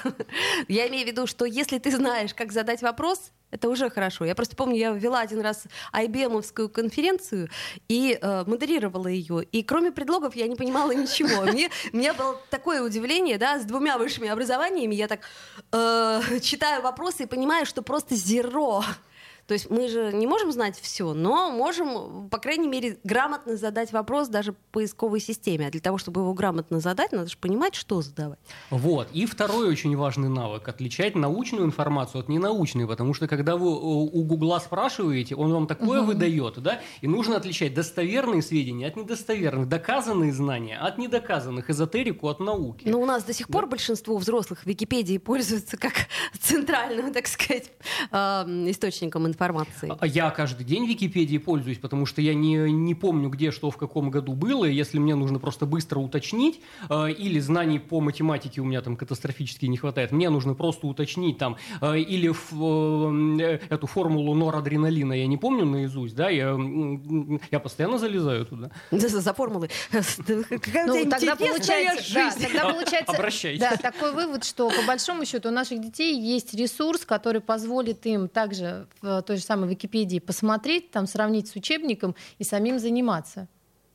Я 0.67 0.87
имею 0.87 1.05
в 1.05 1.07
виду, 1.07 1.27
что 1.27 1.45
если 1.45 1.79
ты 1.79 1.91
знаешь, 1.91 2.33
как 2.33 2.51
задать 2.51 2.81
вопрос, 2.81 3.31
это 3.53 3.69
уже 3.69 3.89
хорошо. 3.91 4.25
Я 4.25 4.33
просто 4.33 4.55
помню, 4.55 4.77
я 4.77 4.91
вела 4.91 5.19
один 5.19 5.39
раз 5.41 5.65
IBM-овскую 5.93 6.69
конференцию 6.69 7.49
и 7.87 8.17
э, 8.19 8.43
модерировала 8.47 9.07
ее. 9.07 9.43
И 9.43 9.61
кроме 9.61 9.91
предлогов 9.91 10.35
я 10.35 10.47
не 10.47 10.55
понимала 10.55 10.91
ничего. 10.91 11.43
Мне, 11.43 11.69
у 11.91 11.97
меня 11.97 12.15
было 12.15 12.39
такое 12.49 12.81
удивление, 12.81 13.37
да, 13.37 13.52
с 13.59 13.65
двумя 13.65 13.97
высшими 13.97 14.27
образованиями. 14.29 14.95
Я 14.95 15.07
так 15.07 15.21
э, 15.71 16.39
читаю 16.41 16.81
вопросы 16.81 17.23
и 17.23 17.27
понимаю, 17.27 17.65
что 17.65 17.81
просто 17.81 18.15
зеро. 18.15 18.83
То 19.47 19.53
есть 19.53 19.69
мы 19.69 19.89
же 19.89 20.13
не 20.13 20.25
можем 20.25 20.51
знать 20.51 20.79
все, 20.79 21.13
но 21.13 21.51
можем, 21.51 22.29
по 22.29 22.37
крайней 22.37 22.67
мере, 22.67 22.97
грамотно 23.03 23.57
задать 23.57 23.91
вопрос 23.91 24.29
даже 24.29 24.55
поисковой 24.71 25.19
системе. 25.19 25.67
А 25.67 25.71
для 25.71 25.81
того, 25.81 25.97
чтобы 25.97 26.21
его 26.21 26.33
грамотно 26.33 26.79
задать, 26.79 27.11
надо 27.11 27.29
же 27.29 27.37
понимать, 27.37 27.75
что 27.75 28.01
задавать. 28.01 28.39
Вот. 28.69 29.09
И 29.11 29.25
второй 29.25 29.67
очень 29.67 29.95
важный 29.97 30.29
навык– 30.29 30.67
отличать 30.67 31.15
научную 31.15 31.65
информацию 31.65 32.21
от 32.21 32.29
ненаучной, 32.29 32.87
потому 32.87 33.13
что 33.13 33.27
когда 33.27 33.57
вы 33.57 33.69
у 33.69 34.23
Гугла 34.23 34.59
спрашиваете, 34.59 35.35
он 35.35 35.51
вам 35.51 35.67
такое 35.67 35.99
угу. 35.99 36.07
выдает, 36.07 36.61
да, 36.61 36.81
и 37.01 37.07
нужно 37.07 37.35
отличать 37.35 37.73
достоверные 37.73 38.41
сведения 38.41 38.87
от 38.87 38.95
недостоверных, 38.95 39.67
доказанные 39.67 40.31
знания 40.31 40.77
от 40.77 40.97
недоказанных, 40.97 41.69
эзотерику 41.69 42.29
от 42.29 42.39
науки. 42.39 42.87
Но 42.87 42.99
у 42.99 43.05
нас 43.05 43.23
до 43.23 43.33
сих 43.33 43.47
пор 43.47 43.63
да. 43.65 43.71
большинство 43.71 44.17
взрослых 44.17 44.61
в 44.61 44.65
Википедии 44.65 45.17
пользуются 45.17 45.77
как 45.77 45.93
центральным, 46.39 47.11
так 47.13 47.27
сказать, 47.27 47.71
источником 48.11 49.27
информации. 49.27 49.32
А 49.99 50.07
я 50.07 50.29
каждый 50.31 50.63
день 50.63 50.85
Википедией 50.85 51.39
пользуюсь, 51.39 51.77
потому 51.77 52.05
что 52.05 52.21
я 52.21 52.33
не, 52.33 52.71
не 52.71 52.95
помню, 52.95 53.29
где 53.29 53.51
что 53.51 53.71
в 53.71 53.77
каком 53.77 54.09
году 54.09 54.33
было, 54.33 54.65
и 54.65 54.73
если 54.73 54.99
мне 54.99 55.15
нужно 55.15 55.39
просто 55.39 55.65
быстро 55.65 55.99
уточнить, 55.99 56.61
э, 56.89 57.11
или 57.11 57.39
знаний 57.39 57.79
по 57.79 57.99
математике 58.01 58.61
у 58.61 58.65
меня 58.65 58.81
там 58.81 58.95
катастрофически 58.95 59.65
не 59.65 59.77
хватает, 59.77 60.11
мне 60.11 60.29
нужно 60.29 60.53
просто 60.53 60.87
уточнить 60.87 61.37
там, 61.37 61.57
э, 61.81 61.99
или 61.99 62.29
в, 62.29 63.39
э, 63.39 63.59
эту 63.69 63.87
формулу 63.87 64.33
норадреналина 64.33 65.13
я 65.13 65.27
не 65.27 65.37
помню 65.37 65.65
наизусть, 65.65 66.15
да, 66.15 66.29
я, 66.29 66.57
я 67.51 67.59
постоянно 67.59 67.97
залезаю 67.97 68.45
туда. 68.45 68.71
За, 68.91 69.07
за 69.07 69.33
формулы. 69.33 69.69
Ну, 70.85 71.09
тогда 71.09 71.35
получается, 71.35 72.13
да, 72.13 72.31
тогда 72.31 72.71
получается 72.71 73.13
Обращайтесь. 73.13 73.59
Да, 73.59 73.77
такой 73.77 74.13
вывод, 74.13 74.43
что 74.43 74.69
по 74.69 74.81
большому 74.85 75.25
счету 75.25 75.49
у 75.49 75.51
наших 75.51 75.81
детей 75.81 76.19
есть 76.19 76.53
ресурс, 76.53 77.05
который 77.05 77.41
позволит 77.41 78.05
им 78.05 78.27
также 78.27 78.87
в 79.01 79.21
той 79.23 79.37
же 79.37 79.43
самой 79.43 79.69
Википедии 79.69 80.19
посмотреть, 80.19 80.91
там 80.91 81.07
сравнить 81.07 81.47
с 81.47 81.55
учебником 81.55 82.15
и 82.37 82.43
самим 82.43 82.79
заниматься, 82.79 83.47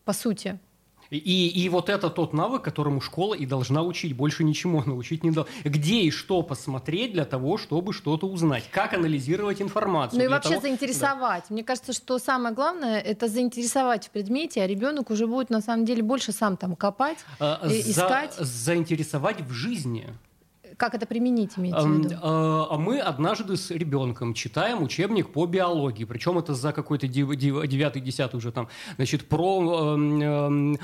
по 0.05 0.13
сути. 0.13 0.59
И, 1.11 1.49
и 1.49 1.69
вот 1.71 1.89
это 1.89 2.11
тот 2.11 2.35
навык, 2.35 2.63
которому 2.63 3.01
школа 3.01 3.35
и 3.35 3.47
должна 3.47 3.83
учить. 3.83 4.15
Больше 4.15 4.45
ничему 4.45 4.83
научить 4.85 5.25
не 5.25 5.31
должна. 5.31 5.51
Где 5.65 6.01
и 6.03 6.11
что 6.11 6.43
посмотреть 6.43 7.13
для 7.13 7.25
того, 7.25 7.57
чтобы 7.57 7.95
что-то 7.95 8.27
узнать. 8.27 8.65
Как 8.71 8.93
анализировать 8.93 9.63
информацию. 9.63 10.19
Ну 10.19 10.25
и 10.27 10.29
вообще 10.29 10.51
того... 10.51 10.63
заинтересовать. 10.63 11.45
Да. 11.49 11.55
Мне 11.55 11.65
кажется, 11.65 11.95
что 11.95 12.19
самое 12.19 12.55
главное 12.55 13.01
это 13.01 13.27
заинтересовать 13.27 14.09
в 14.09 14.11
предмете, 14.11 14.63
а 14.63 14.67
ребенок 14.67 15.11
уже 15.11 15.27
будет 15.27 15.49
на 15.49 15.63
самом 15.63 15.87
деле 15.87 16.03
больше 16.03 16.33
сам 16.33 16.59
там 16.59 16.77
копать, 16.77 17.19
искать. 17.41 18.35
За, 18.35 18.45
заинтересовать 18.45 19.41
в 19.41 19.51
жизни. 19.51 20.09
Как 20.79 20.95
это 20.95 21.07
применить, 21.07 21.59
имеете 21.59 21.81
в 21.81 21.91
виду? 21.91 22.15
А, 22.23 22.69
а 22.71 22.79
мы 22.79 23.01
однажды 23.01 23.57
с 23.57 23.69
ребенком 23.73 24.33
читаем 24.33 24.81
учебник 24.85 25.29
по 25.31 25.45
биологии, 25.45 26.05
причем 26.05 26.39
это 26.39 26.55
за 26.55 26.73
какой-то 26.73 27.09
девятый, 27.09 28.01
десятый 28.01 28.39
уже 28.39 28.53
там, 28.53 28.69
значит, 28.95 29.29
про 29.29 29.95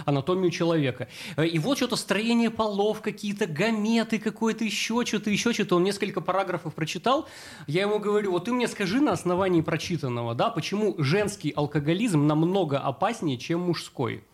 анатомию 0.04 0.50
человека. 0.50 1.06
И 1.38 1.60
вот 1.60 1.76
что-то 1.76 1.94
строение 1.94 2.50
полов, 2.50 3.02
какие-то 3.02 3.46
гаметы, 3.46 4.18
какое-то 4.18 4.64
еще 4.64 5.04
что-то, 5.06 5.30
еще 5.30 5.52
что-то. 5.52 5.76
Он 5.76 5.84
несколько 5.84 6.20
параграфов 6.20 6.74
прочитал. 6.74 7.28
Я 7.68 7.82
ему 7.82 8.00
говорю, 8.00 8.32
вот 8.32 8.46
ты 8.46 8.52
мне 8.52 8.66
скажи 8.66 9.00
на 9.00 9.12
основании 9.12 9.60
прочитанного, 9.60 10.34
да, 10.34 10.50
почему 10.50 10.96
женский 10.98 11.52
алкоголизм 11.54 12.26
намного 12.26 12.80
опаснее, 12.80 13.38
чем 13.38 13.60
мужской. 13.60 14.24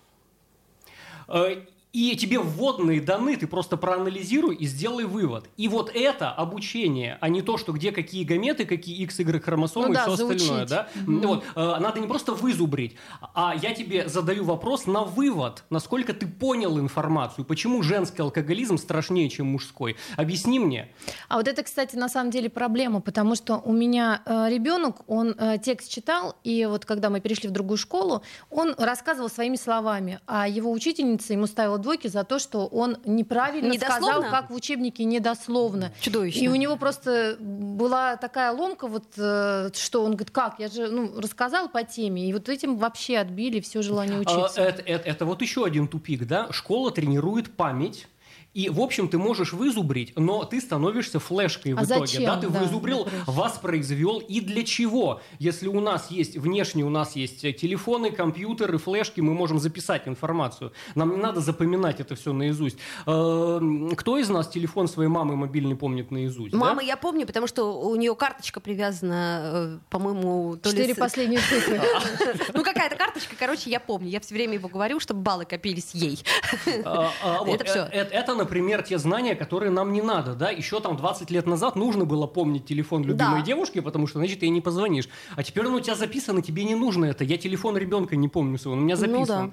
И 1.92 2.16
тебе 2.16 2.38
вводные 2.38 3.00
даны, 3.00 3.36
ты 3.36 3.48
просто 3.48 3.76
проанализируй 3.76 4.54
и 4.54 4.66
сделай 4.66 5.04
вывод. 5.04 5.48
И 5.56 5.66
вот 5.66 5.90
это 5.92 6.30
обучение, 6.30 7.18
а 7.20 7.28
не 7.28 7.42
то, 7.42 7.56
что 7.56 7.72
где 7.72 7.90
какие 7.90 8.22
гаметы, 8.22 8.64
какие 8.64 8.96
X, 9.02 9.18
Y 9.18 9.42
хромосомы 9.42 9.88
ну, 9.88 9.92
и 9.92 9.96
да, 9.96 10.02
все 10.06 10.16
заучить. 10.16 10.42
остальное. 10.42 10.66
Да? 10.66 10.88
Mm-hmm. 10.94 11.26
Вот, 11.26 11.44
э, 11.56 11.80
надо 11.80 11.98
не 11.98 12.06
просто 12.06 12.32
вызубрить, 12.32 12.94
а 13.34 13.54
я 13.60 13.74
тебе 13.74 14.08
задаю 14.08 14.44
вопрос 14.44 14.86
на 14.86 15.02
вывод, 15.02 15.64
насколько 15.68 16.12
ты 16.12 16.28
понял 16.28 16.78
информацию, 16.78 17.44
почему 17.44 17.82
женский 17.82 18.22
алкоголизм 18.22 18.78
страшнее, 18.78 19.28
чем 19.28 19.46
мужской. 19.46 19.96
Объясни 20.16 20.60
мне. 20.60 20.92
А 21.28 21.38
вот 21.38 21.48
это, 21.48 21.64
кстати, 21.64 21.96
на 21.96 22.08
самом 22.08 22.30
деле 22.30 22.50
проблема, 22.50 23.00
потому 23.00 23.34
что 23.34 23.56
у 23.56 23.72
меня 23.72 24.22
э, 24.26 24.48
ребенок, 24.48 24.98
он 25.08 25.34
э, 25.36 25.58
текст 25.58 25.90
читал, 25.90 26.36
и 26.44 26.66
вот 26.66 26.84
когда 26.84 27.10
мы 27.10 27.20
перешли 27.20 27.48
в 27.48 27.52
другую 27.52 27.78
школу, 27.78 28.22
он 28.48 28.76
рассказывал 28.78 29.28
своими 29.28 29.56
словами, 29.56 30.20
а 30.26 30.46
его 30.46 30.70
учительница 30.70 31.32
ему 31.32 31.46
ставила 31.46 31.79
двойки 31.80 32.08
за 32.08 32.24
то, 32.24 32.38
что 32.38 32.66
он 32.66 32.98
неправильно 33.04 33.74
сказал, 33.74 34.22
как 34.22 34.50
в 34.50 34.54
учебнике 34.54 35.04
недословно. 35.04 35.92
Чудовищно. 36.00 36.40
И 36.40 36.48
у 36.48 36.54
него 36.54 36.76
просто 36.76 37.36
была 37.40 38.16
такая 38.16 38.52
ломка, 38.52 38.86
вот, 38.86 39.04
э, 39.16 39.70
что 39.74 40.02
он 40.02 40.12
говорит, 40.12 40.30
как, 40.30 40.58
я 40.58 40.68
же 40.68 40.88
ну, 40.88 41.20
рассказал 41.20 41.68
по 41.68 41.82
теме, 41.82 42.28
и 42.28 42.32
вот 42.32 42.48
этим 42.48 42.76
вообще 42.76 43.18
отбили 43.18 43.60
все 43.60 43.82
желание 43.82 44.16
а, 44.16 44.20
учиться. 44.20 44.62
А, 44.62 44.64
это, 44.64 44.82
это, 44.82 45.08
это 45.08 45.24
вот 45.24 45.42
еще 45.42 45.64
один 45.64 45.88
тупик, 45.88 46.26
да? 46.26 46.48
Школа 46.52 46.90
тренирует 46.90 47.54
память 47.54 48.06
и, 48.52 48.68
в 48.68 48.80
общем, 48.80 49.08
ты 49.08 49.16
можешь 49.16 49.52
вызубрить, 49.52 50.12
но 50.16 50.44
ты 50.44 50.60
становишься 50.60 51.20
флешкой 51.20 51.74
в 51.74 51.78
а 51.78 51.84
итоге. 51.84 52.06
Зачем? 52.06 52.24
Да, 52.24 52.36
ты 52.36 52.48
да, 52.48 52.60
вызубрил, 52.60 53.06
воспроизвел. 53.26 54.18
И 54.18 54.40
для 54.40 54.64
чего? 54.64 55.20
Если 55.38 55.68
у 55.68 55.80
нас 55.80 56.10
есть, 56.10 56.36
внешне 56.36 56.84
у 56.84 56.90
нас 56.90 57.14
есть 57.14 57.40
телефоны, 57.40 58.10
компьютеры, 58.10 58.78
флешки, 58.78 59.20
мы 59.20 59.34
можем 59.34 59.60
записать 59.60 60.08
информацию. 60.08 60.72
Нам 60.96 61.10
не 61.10 61.16
надо 61.16 61.40
запоминать 61.40 62.00
это 62.00 62.16
все 62.16 62.32
наизусть. 62.32 62.78
Эм, 63.06 63.94
кто 63.94 64.18
из 64.18 64.28
нас 64.28 64.48
телефон 64.48 64.88
своей 64.88 65.08
мамы 65.08 65.36
мобильный 65.36 65.76
помнит 65.76 66.10
наизусть? 66.10 66.52
Мама 66.52 66.80
да? 66.80 66.82
я 66.82 66.96
помню, 66.96 67.26
потому 67.26 67.46
что 67.46 67.80
у 67.80 67.94
нее 67.94 68.16
карточка 68.16 68.58
привязана, 68.58 69.40
э, 69.42 69.78
по-моему, 69.90 70.56
то 70.56 70.70
Четыре 70.70 70.96
последние 70.96 71.40
цифры. 71.40 71.80
Ну, 72.52 72.64
какая-то 72.64 72.96
карточка, 72.96 73.36
короче, 73.38 73.70
я 73.70 73.78
помню. 73.80 74.08
Я 74.08 74.20
все 74.20 74.34
время 74.34 74.54
его 74.54 74.68
говорю, 74.68 74.98
чтобы 74.98 75.22
баллы 75.22 75.44
копились 75.44 75.90
ей. 75.92 76.18
А, 76.84 77.10
а, 77.22 77.44
это 77.48 77.64
все. 77.64 77.88
Э, 77.92 78.08
это 78.10 78.39
например, 78.40 78.82
те 78.82 78.98
знания, 78.98 79.34
которые 79.34 79.70
нам 79.70 79.92
не 79.92 80.02
надо, 80.02 80.34
да, 80.34 80.50
еще 80.50 80.80
там 80.80 80.96
20 80.96 81.30
лет 81.30 81.46
назад 81.46 81.76
нужно 81.76 82.04
было 82.04 82.26
помнить 82.26 82.64
телефон 82.64 83.02
любимой 83.02 83.40
да. 83.40 83.46
девушки, 83.46 83.80
потому 83.80 84.06
что, 84.06 84.18
значит, 84.18 84.42
ей 84.42 84.50
не 84.50 84.60
позвонишь. 84.60 85.08
А 85.36 85.42
теперь 85.42 85.66
он 85.66 85.74
у 85.74 85.80
тебя 85.80 85.94
записан, 85.94 86.38
и 86.38 86.42
тебе 86.42 86.64
не 86.64 86.74
нужно 86.74 87.06
это. 87.06 87.24
Я 87.24 87.36
телефон 87.36 87.76
ребенка 87.76 88.16
не 88.16 88.28
помню 88.28 88.58
свой, 88.58 88.74
он 88.74 88.80
у 88.80 88.82
меня 88.82 88.96
записан. 88.96 89.18
Ну, 89.18 89.26
да. 89.26 89.50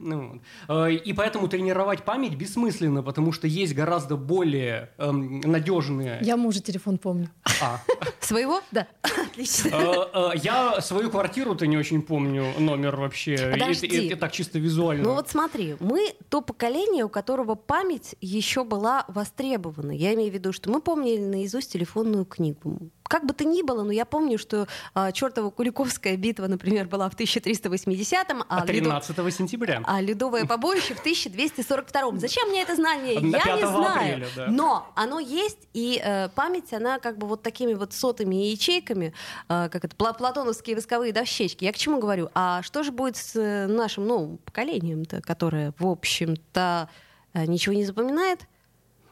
Ну, 0.00 0.40
вот. 0.66 0.86
Э, 0.88 0.92
и 0.92 1.12
поэтому 1.12 1.48
тренировать 1.48 2.04
память 2.04 2.34
бессмысленно, 2.34 3.02
потому 3.02 3.32
что 3.32 3.46
есть 3.46 3.74
гораздо 3.74 4.16
более 4.16 4.90
эм, 4.96 5.40
надежные... 5.40 6.18
Я 6.22 6.36
мужа 6.36 6.60
телефон 6.60 6.96
помню. 6.96 7.28
А. 7.62 7.80
Своего? 8.20 8.62
Да. 8.70 8.86
Отлично. 9.02 9.68
Э, 9.68 10.32
э, 10.34 10.38
я 10.42 10.80
свою 10.80 11.10
квартиру-то 11.10 11.66
не 11.66 11.76
очень 11.76 12.00
помню 12.00 12.46
номер 12.58 12.96
вообще. 12.96 13.50
Подожди. 13.52 13.86
И, 13.86 14.14
так 14.14 14.32
чисто 14.32 14.58
визуально. 14.58 15.04
Ну 15.04 15.14
вот 15.14 15.28
смотри, 15.28 15.76
мы 15.80 16.14
то 16.28 16.40
поколение, 16.40 17.04
у 17.04 17.08
которого 17.08 17.54
память 17.54 18.14
еще 18.36 18.64
была 18.64 19.04
востребована. 19.08 19.92
Я 19.92 20.14
имею 20.14 20.30
в 20.30 20.34
виду, 20.34 20.52
что 20.52 20.70
мы 20.70 20.80
помнили 20.80 21.20
наизусть 21.20 21.72
телефонную 21.72 22.24
книгу 22.24 22.90
как 23.10 23.26
бы 23.26 23.34
то 23.34 23.44
ни 23.44 23.62
было, 23.62 23.82
но 23.82 23.90
я 23.90 24.04
помню, 24.04 24.38
что 24.38 24.68
а, 24.94 25.10
чертова 25.10 25.50
Куликовская 25.50 26.16
битва, 26.16 26.46
например, 26.46 26.86
была 26.86 27.10
в 27.10 27.16
1380-м. 27.16 28.44
А, 28.48 28.64
13 28.64 29.18
Ледо... 29.18 29.30
сентября. 29.32 29.82
А 29.84 30.00
Ледовое 30.00 30.46
побоище 30.46 30.94
в 30.94 31.04
1242-м. 31.04 32.20
Зачем 32.20 32.48
мне 32.50 32.62
это 32.62 32.76
знание? 32.76 33.14
Я 33.14 33.20
не 33.20 33.66
знаю. 33.66 34.14
Апреля, 34.14 34.28
да. 34.36 34.46
Но 34.46 34.92
оно 34.94 35.18
есть, 35.18 35.58
и 35.72 36.00
э, 36.02 36.28
память, 36.28 36.72
она 36.72 37.00
как 37.00 37.18
бы 37.18 37.26
вот 37.26 37.42
такими 37.42 37.74
вот 37.74 37.92
сотыми 37.94 38.36
ячейками, 38.36 39.12
э, 39.48 39.68
как 39.72 39.84
это, 39.84 39.96
платоновские 39.96 40.76
восковые 40.76 41.12
дощечки. 41.12 41.64
Я 41.64 41.72
к 41.72 41.76
чему 41.76 41.98
говорю? 41.98 42.30
А 42.34 42.62
что 42.62 42.84
же 42.84 42.92
будет 42.92 43.16
с 43.16 43.34
э, 43.34 43.66
нашим 43.66 44.06
новым 44.06 44.38
поколением-то, 44.38 45.20
которое, 45.20 45.74
в 45.80 45.86
общем-то, 45.88 46.88
ничего 47.34 47.74
не 47.74 47.84
запоминает? 47.84 48.46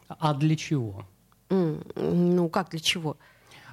А 0.08 0.34
для 0.34 0.56
чего? 0.56 1.04
Ну, 1.50 2.48
как 2.48 2.70
для 2.70 2.80
чего? 2.80 3.16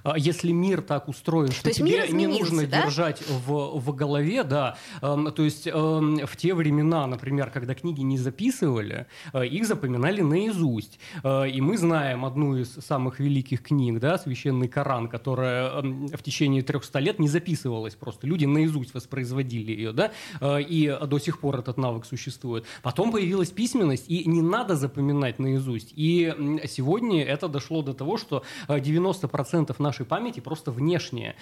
А 0.05 0.19
если 0.19 0.51
мир 0.51 0.81
так 0.81 1.07
устроен, 1.07 1.51
что 1.51 1.71
тебе 1.71 2.07
не 2.09 2.27
нужно 2.27 2.67
да? 2.67 2.83
держать 2.83 3.23
в, 3.27 3.79
в 3.79 3.95
голове, 3.95 4.43
да, 4.43 4.77
э, 5.01 5.31
то 5.35 5.43
есть 5.43 5.65
э, 5.65 5.71
в 5.71 6.37
те 6.37 6.53
времена, 6.53 7.07
например, 7.07 7.49
когда 7.49 7.73
книги 7.73 8.01
не 8.01 8.19
записывали, 8.19 9.07
э, 9.33 9.47
их 9.47 9.65
запоминали 9.65 10.21
наизусть. 10.21 10.99
Э, 11.23 11.49
и 11.49 11.59
мы 11.59 11.77
знаем 11.79 12.23
одну 12.23 12.55
из 12.55 12.73
самых 12.73 13.19
великих 13.19 13.63
книг, 13.63 13.99
да, 13.99 14.19
Священный 14.19 14.67
Коран, 14.67 15.07
которая 15.07 15.71
э, 15.71 15.81
в 16.15 16.21
течение 16.21 16.61
300 16.61 16.99
лет 16.99 17.17
не 17.17 17.27
записывалась 17.27 17.95
просто. 17.95 18.27
Люди 18.27 18.45
наизусть 18.45 18.93
воспроизводили 18.93 19.71
ее, 19.71 19.91
да, 19.91 20.11
э, 20.39 20.61
и 20.61 20.95
до 21.07 21.17
сих 21.17 21.39
пор 21.39 21.57
этот 21.57 21.77
навык 21.77 22.05
существует. 22.05 22.65
Потом 22.83 23.11
появилась 23.11 23.49
письменность, 23.49 24.05
и 24.07 24.29
не 24.29 24.43
надо 24.43 24.75
запоминать 24.75 25.39
наизусть. 25.39 25.93
И 25.95 26.31
сегодня 26.67 27.23
это 27.23 27.47
дошло 27.47 27.81
до 27.81 27.95
того, 27.95 28.17
что 28.17 28.43
90% 28.67 29.75
наших 29.79 29.94
нашей 29.95 30.05
памяти 30.05 30.41
просто 30.41 30.71
внешнее. 30.71 31.35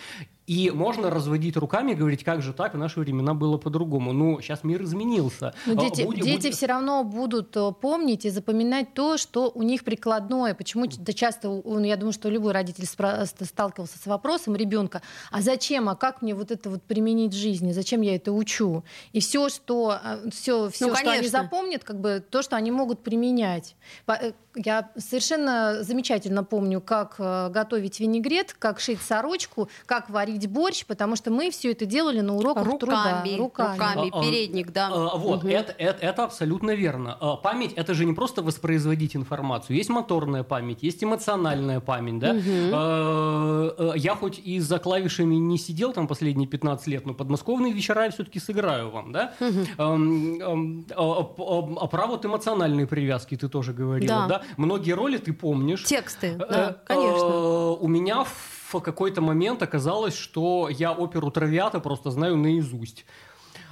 И 0.46 0.72
можно 0.72 1.10
разводить 1.10 1.56
руками 1.56 1.94
и 1.94 1.96
говорить, 1.96 2.24
как 2.26 2.42
же 2.42 2.52
так, 2.52 2.74
в 2.74 2.78
наши 2.78 3.00
времена 3.00 3.34
было 3.34 3.58
по-другому. 3.58 4.12
Ну, 4.12 4.42
сейчас 4.42 4.64
мир 4.66 4.84
изменился. 4.84 5.54
Но 5.66 5.74
А, 5.74 5.76
дети, 5.90 6.04
будь- 6.06 6.22
дети 6.22 6.48
будь- 6.48 6.56
все 6.58 6.66
равно 6.66 7.04
будут 7.06 7.56
э, 7.56 7.72
помнить 7.80 8.26
и 8.26 8.30
запоминать 8.30 8.94
то, 8.94 9.16
что 9.18 9.50
у 9.56 9.64
них 9.64 9.86
прикладное. 9.86 10.54
Почему 10.54 10.86
да 10.88 11.14
часто, 11.14 11.50
у- 11.50 11.80
я 11.80 11.96
думаю, 11.96 12.12
что 12.12 12.28
любой 12.30 12.52
родитель 12.52 12.84
спра- 12.84 13.26
сталкивался 13.26 13.98
с 13.98 14.06
вопросом 14.06 14.56
ребенка, 14.58 15.02
а 15.32 15.42
зачем, 15.42 15.88
а 15.88 15.96
как 15.96 16.22
мне 16.22 16.36
вот 16.36 16.52
это 16.52 16.70
вот 16.70 16.82
применить 16.84 17.34
в 17.34 17.38
жизни, 17.38 17.72
зачем 17.72 18.02
я 18.02 18.16
это 18.16 18.34
учу? 18.34 18.84
И 19.14 19.22
все, 19.22 19.48
что, 19.48 19.98
все, 20.32 20.70
все 20.70 20.94
что 20.94 21.10
они 21.10 21.28
запомнят, 21.30 21.84
как 21.86 22.02
бы 22.02 22.22
то, 22.30 22.42
что 22.42 22.58
они 22.58 22.70
могут 22.72 23.02
применять. 23.02 23.76
Э, 24.08 24.34
Я 24.56 24.92
совершенно 24.98 25.82
замечательно 25.84 26.44
помню, 26.44 26.80
как 26.80 27.16
э, 27.18 27.50
готовить 27.50 28.00
винегрет, 28.00 28.54
как 28.54 28.80
шить 28.80 29.02
сорочку, 29.02 29.68
как 29.88 30.10
варить 30.12 30.33
борщ, 30.48 30.86
потому 30.86 31.16
что 31.16 31.32
мы 31.32 31.50
все 31.52 31.72
это 31.72 31.86
делали 31.86 32.22
на 32.22 32.36
уроках 32.36 32.64
труда. 32.80 33.22
Руками, 33.24 33.38
руками, 33.38 34.10
А, 34.14 34.20
а, 34.20 34.24
передник, 34.24 34.72
да. 34.72 34.90
А, 34.92 35.16
Вот, 35.18 35.44
это, 35.46 35.74
это, 35.78 36.06
это 36.06 36.24
абсолютно 36.24 36.72
верно. 36.72 37.18
А, 37.20 37.36
Память 37.38 37.74
это 37.74 37.94
же 37.94 38.06
не 38.06 38.14
просто 38.14 38.42
воспроизводить 38.42 39.16
информацию. 39.16 39.78
Есть 39.78 39.90
моторная 39.90 40.44
память, 40.44 40.84
есть 40.84 41.04
эмоциональная 41.04 41.80
память. 41.80 42.20
Да? 42.20 42.36
А, 42.74 43.94
Я 43.96 44.16
хоть 44.16 44.40
и 44.40 44.60
за 44.60 44.80
клавишами 44.80 45.36
не 45.36 45.58
сидел 45.58 45.94
там 45.94 46.08
последние 46.08 46.48
15 46.48 46.88
лет, 46.88 47.06
но 47.06 47.14
подмосковные 47.14 47.74
вечера 47.74 48.06
я 48.06 48.12
все-таки 48.12 48.40
сыграю 48.40 48.90
вам. 48.92 49.12
Да? 49.12 49.34
Ам, 49.78 50.86
а, 50.96 51.88
про 51.88 52.08
вот 52.08 52.26
эмоциональные 52.26 52.88
привязки 52.88 53.36
ты 53.36 53.48
тоже 53.50 53.74
говорила. 53.74 54.26
Да. 54.28 54.28
Да? 54.28 54.42
Многие 54.58 54.94
роли 54.94 55.18
ты 55.18 55.34
помнишь. 55.34 55.84
Тексты, 55.84 56.28
Э, 56.28 56.38
да, 56.50 56.78
конечно. 56.86 57.30
э, 57.30 57.78
У 57.80 57.88
меня 57.88 58.24
в 58.24 58.53
какой-то 58.82 59.22
момент 59.22 59.62
оказалось, 59.62 60.16
что 60.16 60.70
я 60.70 60.92
оперу 60.92 61.32
Травиата 61.32 61.80
просто 61.80 62.12
знаю 62.12 62.38
наизусть. 62.38 63.06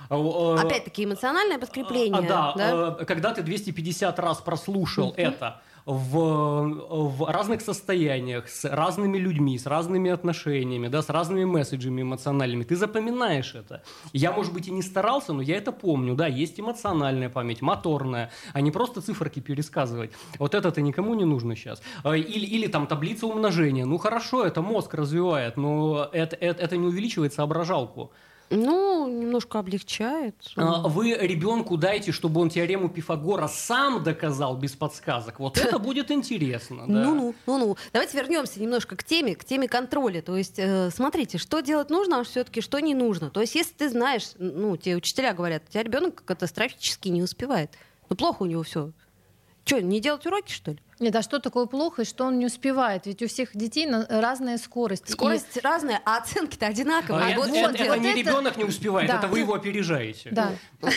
Э, 0.09 0.15
э, 0.15 0.59
Опять-таки 0.59 1.05
эмоциональное 1.05 1.57
подкрепление. 1.57 2.19
а, 2.19 2.21
да, 2.21 2.53
да? 2.55 2.97
э, 2.99 3.05
когда 3.05 3.33
ты 3.33 3.41
250 3.41 4.19
раз 4.19 4.39
прослушал 4.39 5.13
это 5.15 5.61
в, 5.85 7.17
в 7.17 7.31
разных 7.31 7.61
состояниях, 7.61 8.49
с 8.49 8.65
разными 8.65 9.17
людьми, 9.17 9.57
с 9.57 9.65
разными 9.65 10.11
отношениями, 10.11 10.87
да, 10.87 11.01
с 11.01 11.09
разными 11.09 11.45
месседжами 11.45 12.01
эмоциональными, 12.01 12.63
ты 12.63 12.75
запоминаешь 12.75 13.55
это. 13.55 13.83
Я, 14.13 14.31
может 14.31 14.53
быть, 14.53 14.67
и 14.67 14.71
не 14.71 14.81
старался, 14.81 15.33
но 15.33 15.41
я 15.41 15.57
это 15.57 15.71
помню, 15.71 16.15
да, 16.15 16.27
есть 16.27 16.59
эмоциональная 16.59 17.29
память, 17.29 17.61
моторная, 17.61 18.31
а 18.53 18.61
не 18.61 18.71
просто 18.71 19.01
циферки 19.01 19.39
пересказывать. 19.39 20.11
Вот 20.39 20.55
это-то 20.55 20.81
никому 20.81 21.13
не 21.15 21.25
нужно 21.25 21.55
сейчас. 21.55 21.81
Или, 22.05 22.45
или 22.45 22.67
там 22.67 22.87
таблица 22.87 23.27
умножения. 23.27 23.85
Ну 23.85 23.97
хорошо, 23.97 24.45
это 24.45 24.61
мозг 24.61 24.93
развивает, 24.93 25.57
но 25.57 26.09
это, 26.11 26.35
это, 26.35 26.63
это 26.63 26.77
не 26.77 26.87
увеличивает 26.87 27.33
соображалку. 27.33 28.11
Ну, 28.51 29.07
немножко 29.07 29.59
облегчает. 29.59 30.35
А, 30.57 30.87
Вы 30.87 31.15
ребенку 31.15 31.77
дайте, 31.77 32.11
чтобы 32.11 32.41
он 32.41 32.49
теорему 32.49 32.89
Пифагора 32.89 33.47
сам 33.47 34.03
доказал 34.03 34.57
без 34.57 34.73
подсказок. 34.73 35.39
Вот 35.39 35.57
это 35.57 35.79
будет 35.79 36.11
интересно. 36.11 36.85
да. 36.87 37.05
Ну-ну, 37.05 37.33
ну-ну. 37.47 37.77
Давайте 37.93 38.17
вернемся 38.17 38.61
немножко 38.61 38.95
к 38.97 39.03
теме, 39.03 39.35
к 39.35 39.45
теме 39.45 39.67
контроля. 39.67 40.21
То 40.21 40.35
есть, 40.35 40.59
э, 40.59 40.89
смотрите, 40.91 41.37
что 41.37 41.61
делать 41.61 41.89
нужно, 41.89 42.19
а 42.19 42.23
все-таки 42.23 42.59
что 42.61 42.79
не 42.79 42.93
нужно. 42.93 43.29
То 43.29 43.39
есть, 43.41 43.55
если 43.55 43.73
ты 43.73 43.89
знаешь, 43.89 44.31
ну, 44.37 44.75
тебе 44.75 44.97
учителя 44.97 45.33
говорят, 45.33 45.63
у 45.67 45.71
тебя 45.71 45.83
ребенок 45.83 46.23
катастрофически 46.25 47.07
не 47.07 47.23
успевает. 47.23 47.71
Ну, 48.09 48.15
плохо 48.17 48.43
у 48.43 48.45
него 48.45 48.63
все. 48.63 48.91
Что, 49.63 49.81
не 49.81 50.01
делать 50.01 50.25
уроки, 50.25 50.51
что 50.51 50.71
ли? 50.71 50.79
Нет, 51.01 51.15
а 51.15 51.21
что 51.23 51.39
такое 51.39 51.65
плохо 51.65 52.03
и 52.03 52.05
что 52.05 52.25
он 52.25 52.37
не 52.39 52.45
успевает? 52.45 53.07
Ведь 53.07 53.21
у 53.23 53.27
всех 53.27 53.55
детей 53.57 53.87
на- 53.87 54.05
разная 54.07 54.57
скорость. 54.57 55.09
И- 55.09 55.13
Скорость 55.13 55.57
разная, 55.63 55.99
а 56.05 56.17
оценки-то 56.17 56.67
одинаковые. 56.67 57.33
А 57.33 57.37
вот 57.37 57.47
это, 57.49 57.69
в 57.73 57.75
чем 57.77 57.87
это- 57.91 57.97
не 57.99 58.09
это- 58.11 58.19
ребенок 58.19 58.57
не 58.57 58.63
успевает, 58.65 59.07
Да. 59.09 59.17
это 59.17 59.27
вы 59.27 59.39
его 59.39 59.53
опережаете. 59.55 60.29
Да. 60.31 60.51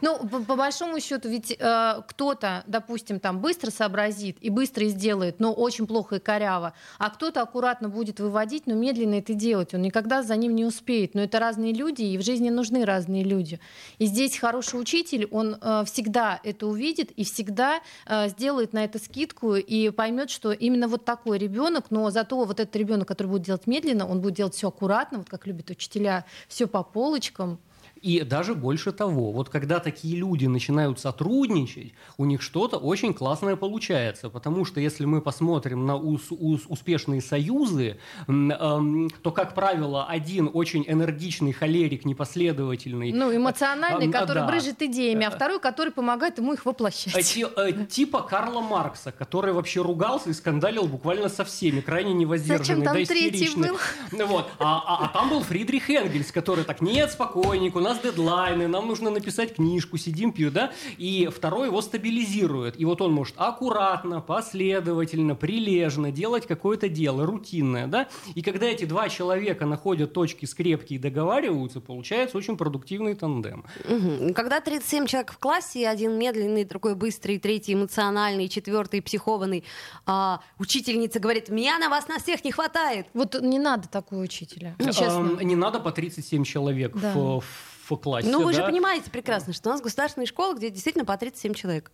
Ну, 0.00 0.18
по, 0.18 0.40
по 0.40 0.56
большому 0.56 1.00
счету, 1.00 1.28
ведь 1.28 1.54
э, 1.58 2.02
кто-то, 2.08 2.64
допустим, 2.66 3.20
там 3.20 3.40
быстро 3.40 3.70
сообразит 3.70 4.36
и 4.40 4.50
быстро 4.50 4.84
сделает, 4.86 5.40
но 5.40 5.52
очень 5.52 5.86
плохо 5.86 6.16
и 6.16 6.18
коряво, 6.18 6.72
а 6.98 7.10
кто-то 7.10 7.42
аккуратно 7.42 7.88
будет 7.88 8.20
выводить, 8.20 8.66
но 8.66 8.74
медленно 8.74 9.14
это 9.14 9.34
делать. 9.34 9.74
Он 9.74 9.82
никогда 9.82 10.22
за 10.22 10.36
ним 10.36 10.54
не 10.54 10.64
успеет. 10.64 11.14
Но 11.14 11.22
это 11.22 11.38
разные 11.38 11.72
люди, 11.72 12.02
и 12.02 12.18
в 12.18 12.22
жизни 12.22 12.50
нужны 12.50 12.84
разные 12.84 13.22
люди. 13.24 13.60
И 13.98 14.06
здесь 14.06 14.38
хороший 14.38 14.80
учитель, 14.80 15.26
он 15.30 15.56
э, 15.60 15.84
всегда 15.86 16.40
это 16.42 16.66
увидит 16.66 17.10
и 17.12 17.24
всегда 17.24 17.80
э, 18.06 18.28
сделает 18.28 18.72
на 18.72 18.84
это 18.84 18.98
скидку 18.98 19.35
и 19.44 19.90
поймет, 19.90 20.30
что 20.30 20.52
именно 20.52 20.88
вот 20.88 21.04
такой 21.04 21.38
ребенок, 21.38 21.86
но 21.90 22.10
зато 22.10 22.44
вот 22.44 22.60
этот 22.60 22.74
ребенок, 22.76 23.08
который 23.08 23.28
будет 23.28 23.42
делать 23.42 23.66
медленно, 23.66 24.06
он 24.06 24.20
будет 24.20 24.34
делать 24.34 24.54
все 24.54 24.68
аккуратно, 24.68 25.18
вот 25.18 25.28
как 25.28 25.46
любят 25.46 25.70
учителя, 25.70 26.24
все 26.48 26.66
по 26.66 26.82
полочкам. 26.82 27.58
И 28.02 28.20
даже 28.22 28.54
больше 28.54 28.92
того, 28.92 29.32
вот 29.32 29.48
когда 29.48 29.80
такие 29.80 30.16
люди 30.16 30.46
начинают 30.46 31.00
сотрудничать, 31.00 31.92
у 32.18 32.24
них 32.26 32.42
что-то 32.42 32.76
очень 32.76 33.14
классное 33.14 33.56
получается. 33.56 34.28
Потому 34.28 34.64
что 34.64 34.80
если 34.80 35.06
мы 35.06 35.20
посмотрим 35.20 35.86
на 35.86 35.96
ус- 35.96 36.30
ус- 36.30 36.66
успешные 36.68 37.20
союзы, 37.22 37.98
эм, 38.28 39.10
то, 39.22 39.30
как 39.32 39.54
правило, 39.54 40.06
один 40.06 40.50
очень 40.52 40.84
энергичный 40.86 41.52
холерик, 41.52 42.04
непоследовательный, 42.04 43.12
Ну, 43.12 43.34
эмоциональный, 43.34 44.06
А, 44.06 44.08
а, 44.10 44.12
который 44.12 44.40
да. 44.40 44.46
брыжет 44.46 44.82
идеями, 44.82 45.24
а 45.26 45.30
второй, 45.30 45.58
который 45.58 45.92
помогает 45.92 46.38
ему 46.38 46.52
их 46.52 46.64
воплощать. 46.66 47.24
ти- 47.26 47.46
э, 47.56 47.72
типа 47.88 48.22
Карла 48.22 48.60
Маркса, 48.60 49.10
который 49.12 49.52
вообще 49.52 49.80
ругался 49.82 50.30
и 50.30 50.32
скандалил 50.32 50.86
буквально 50.86 51.28
со 51.28 51.44
всеми, 51.44 51.80
крайне 51.80 52.12
невоздержанный, 52.12 52.58
Зачем 52.58 52.82
там 52.82 52.94
да, 52.94 53.02
истеричный. 53.02 53.70
был? 53.70 54.26
Вот. 54.26 54.46
А, 54.58 54.82
а- 54.86 55.04
а 55.04 55.08
там 55.08 55.30
был 55.30 55.42
Фридрих 55.42 55.88
Энгельс, 55.90 56.30
который 56.30 56.64
так, 56.64 56.80
нет, 56.80 57.10
спокойник, 57.10 57.74
у 57.76 57.80
нас 57.88 58.00
дедлайны, 58.00 58.68
нам 58.68 58.86
нужно 58.88 59.10
написать 59.10 59.54
книжку, 59.54 59.96
сидим, 59.96 60.32
пью, 60.32 60.50
да, 60.50 60.72
и 60.98 61.28
второй 61.34 61.68
его 61.68 61.80
стабилизирует. 61.80 62.78
И 62.80 62.84
вот 62.84 63.00
он 63.00 63.12
может 63.12 63.34
аккуратно, 63.36 64.20
последовательно, 64.20 65.34
прилежно 65.34 66.10
делать 66.10 66.46
какое-то 66.46 66.88
дело, 66.88 67.26
рутинное, 67.26 67.86
да, 67.86 68.08
и 68.34 68.42
когда 68.42 68.66
эти 68.66 68.84
два 68.84 69.08
человека 69.08 69.66
находят 69.66 70.12
точки 70.12 70.46
скрепки 70.46 70.94
и 70.94 70.98
договариваются, 70.98 71.80
получается 71.80 72.36
очень 72.38 72.56
продуктивный 72.56 73.14
тандем. 73.14 73.64
Мгм. 73.88 74.34
Когда 74.34 74.60
37 74.60 75.06
человек 75.06 75.32
в 75.32 75.38
классе, 75.38 75.88
один 75.88 76.18
медленный, 76.18 76.64
другой 76.64 76.94
быстрый, 76.94 77.38
третий 77.38 77.74
эмоциональный, 77.74 78.48
четвертый 78.48 79.00
психованный, 79.02 79.64
а 80.06 80.40
учительница 80.58 81.20
говорит, 81.20 81.48
меня 81.48 81.78
на 81.78 81.88
вас 81.88 82.08
на 82.08 82.18
всех 82.18 82.44
не 82.44 82.52
хватает. 82.52 83.06
Вот 83.14 83.40
не 83.40 83.58
надо 83.58 83.88
такого 83.88 84.22
учителя, 84.22 84.74
честно. 84.78 85.36
Эм, 85.40 85.46
Не 85.46 85.56
надо 85.56 85.78
по 85.80 85.92
37 85.92 86.44
человек 86.44 86.96
Да. 86.96 87.12
в, 87.14 87.42
в 87.88 87.96
классе. 87.96 88.28
Ну, 88.28 88.42
вы 88.44 88.52
же 88.52 88.60
да. 88.60 88.66
понимаете 88.66 89.10
прекрасно, 89.10 89.52
что 89.52 89.68
у 89.68 89.72
нас 89.72 89.80
государственная 89.80 90.26
школа, 90.26 90.54
где 90.54 90.70
действительно 90.70 91.04
по 91.04 91.16
37 91.16 91.54
человек. 91.54 91.90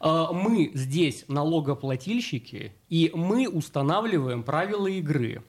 А, 0.00 0.32
Мы 0.32 0.70
здесь 0.74 1.24
налогоплательщики, 1.28 2.72
и 2.88 3.10
мы 3.14 3.48
устанавливаем 3.48 4.42
правила 4.42 4.86
игры. 4.86 5.42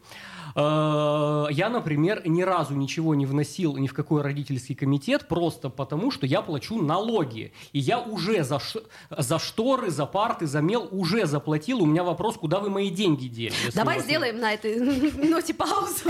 А, 0.55 1.47
Я, 1.49 1.69
например, 1.69 2.21
ни 2.27 2.41
разу 2.41 2.73
ничего 2.75 3.15
не 3.15 3.25
вносил 3.25 3.75
ни 3.77 3.87
в 3.87 3.93
какой 3.93 4.21
родительский 4.21 4.75
комитет, 4.75 5.27
просто 5.27 5.69
потому, 5.69 6.11
что 6.11 6.25
я 6.25 6.41
плачу 6.41 6.81
налоги. 6.81 7.51
И 7.73 7.79
я 7.79 7.99
уже 7.99 8.43
за, 8.43 8.59
ш- 8.59 8.81
за 9.09 9.39
шторы, 9.39 9.89
за 9.91 10.05
парты, 10.05 10.47
за 10.47 10.61
мел 10.61 10.87
уже 10.91 11.25
заплатил. 11.25 11.81
У 11.81 11.85
меня 11.85 12.03
вопрос, 12.03 12.37
куда 12.37 12.59
вы 12.59 12.69
мои 12.69 12.89
деньги 12.89 13.27
дели? 13.27 13.53
Давай 13.73 13.97
нет? 13.97 14.05
сделаем 14.05 14.39
на 14.39 14.53
этой 14.53 14.79
ноте 15.29 15.53
паузу. 15.53 16.09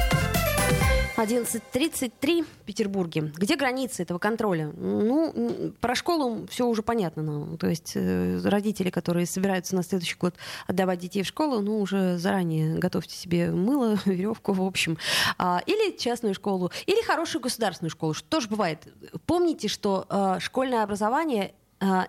11.33 1.21 2.43
в 2.43 2.65
Петербурге. 2.65 3.31
Где 3.35 3.55
границы 3.55 4.01
этого 4.01 4.17
контроля? 4.17 4.71
Ну, 4.75 5.71
про 5.79 5.93
школу 5.93 6.47
все 6.49 6.65
уже 6.65 6.81
понятно 6.81 7.21
нам. 7.21 7.57
То 7.57 7.67
есть 7.67 7.93
э, 7.95 8.39
родители, 8.43 8.89
которые 8.89 9.27
собираются 9.27 9.75
на 9.75 9.83
следующий 9.83 10.15
год 10.15 10.35
отдавать 10.67 10.99
детей 10.99 11.21
в 11.21 11.27
школу, 11.27 11.61
ну, 11.61 11.79
уже 11.79 12.17
заранее 12.17 12.79
готовьте 12.79 13.15
себе 13.15 13.51
мыло, 13.51 13.99
веревку, 14.05 14.53
в 14.53 14.63
общем. 14.63 14.97
А, 15.37 15.61
или 15.67 15.95
частную 15.95 16.33
школу, 16.33 16.71
или 16.87 17.01
хорошую 17.03 17.41
государственную 17.41 17.91
школу, 17.91 18.13
что 18.13 18.27
тоже 18.27 18.47
бывает. 18.47 18.87
Помните, 19.27 19.67
что 19.67 20.07
э, 20.09 20.37
школьное 20.39 20.83
образование 20.83 21.53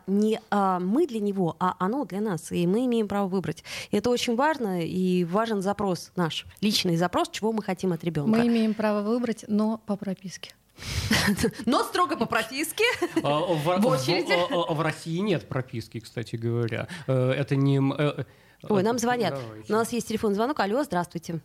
не 0.07 0.41
а, 0.51 0.79
мы 0.81 1.07
для 1.07 1.21
него, 1.21 1.57
а 1.59 1.75
оно 1.79 2.05
для 2.05 2.21
нас, 2.21 2.53
и 2.53 2.67
мы 2.67 2.85
имеем 2.87 3.09
право 3.09 3.27
выбрать. 3.29 3.65
И 3.91 3.97
это 3.97 4.11
очень 4.11 4.37
важно, 4.37 4.85
и 4.85 5.25
важен 5.25 5.63
запрос 5.63 6.13
наш, 6.17 6.47
личный 6.61 6.97
запрос, 6.97 7.29
чего 7.31 7.53
мы 7.53 7.63
хотим 7.63 7.93
от 7.93 8.05
ребенка. 8.05 8.31
Мы 8.39 8.47
имеем 8.49 8.75
право 8.75 9.01
выбрать, 9.03 9.45
но 9.49 9.79
по 9.87 9.97
прописке. 9.97 10.55
Но 11.67 11.85
строго 11.85 12.17
по 12.17 12.27
прописке. 12.27 12.85
А, 13.23 13.41
В 13.41 13.87
очереди. 13.87 14.33
в- 14.33 14.71
а, 14.71 14.83
России 14.83 15.19
нет 15.19 15.49
прописки, 15.49 16.01
кстати 16.01 16.37
говоря. 16.37 16.89
Э, 17.07 17.31
Это 17.33 17.57
не... 17.57 17.77
м, 17.77 17.93
э, 17.93 18.25
Ой, 18.69 18.81
э, 18.81 18.85
нам 18.85 18.99
звонят. 18.99 19.39
У 19.69 19.73
нас 19.73 19.93
есть 19.93 20.09
телефон 20.09 20.35
звонок. 20.35 20.59
Алло, 20.61 20.83
здравствуйте. 20.83 21.41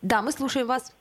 Да, 0.00 0.22
мы 0.22 0.32
слушаем 0.32 0.66
вас. 0.66 0.92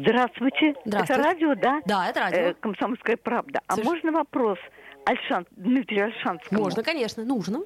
Здравствуйте. 0.00 0.74
Здравствуйте. 0.84 1.12
Это 1.20 1.22
радио, 1.22 1.54
да? 1.54 1.80
Да, 1.86 2.08
это 2.08 2.20
Э, 2.20 2.22
радио. 2.24 2.54
Комсомольская 2.60 3.16
правда. 3.16 3.60
А 3.66 3.74
Слыш- 3.76 3.84
можно 3.84 4.12
вопрос 4.12 4.58
Альшан, 5.06 5.46
Дмитрию 5.52 6.06
Альшанскому? 6.06 6.62
Можно, 6.62 6.82
конечно, 6.82 7.24
нужно. 7.24 7.60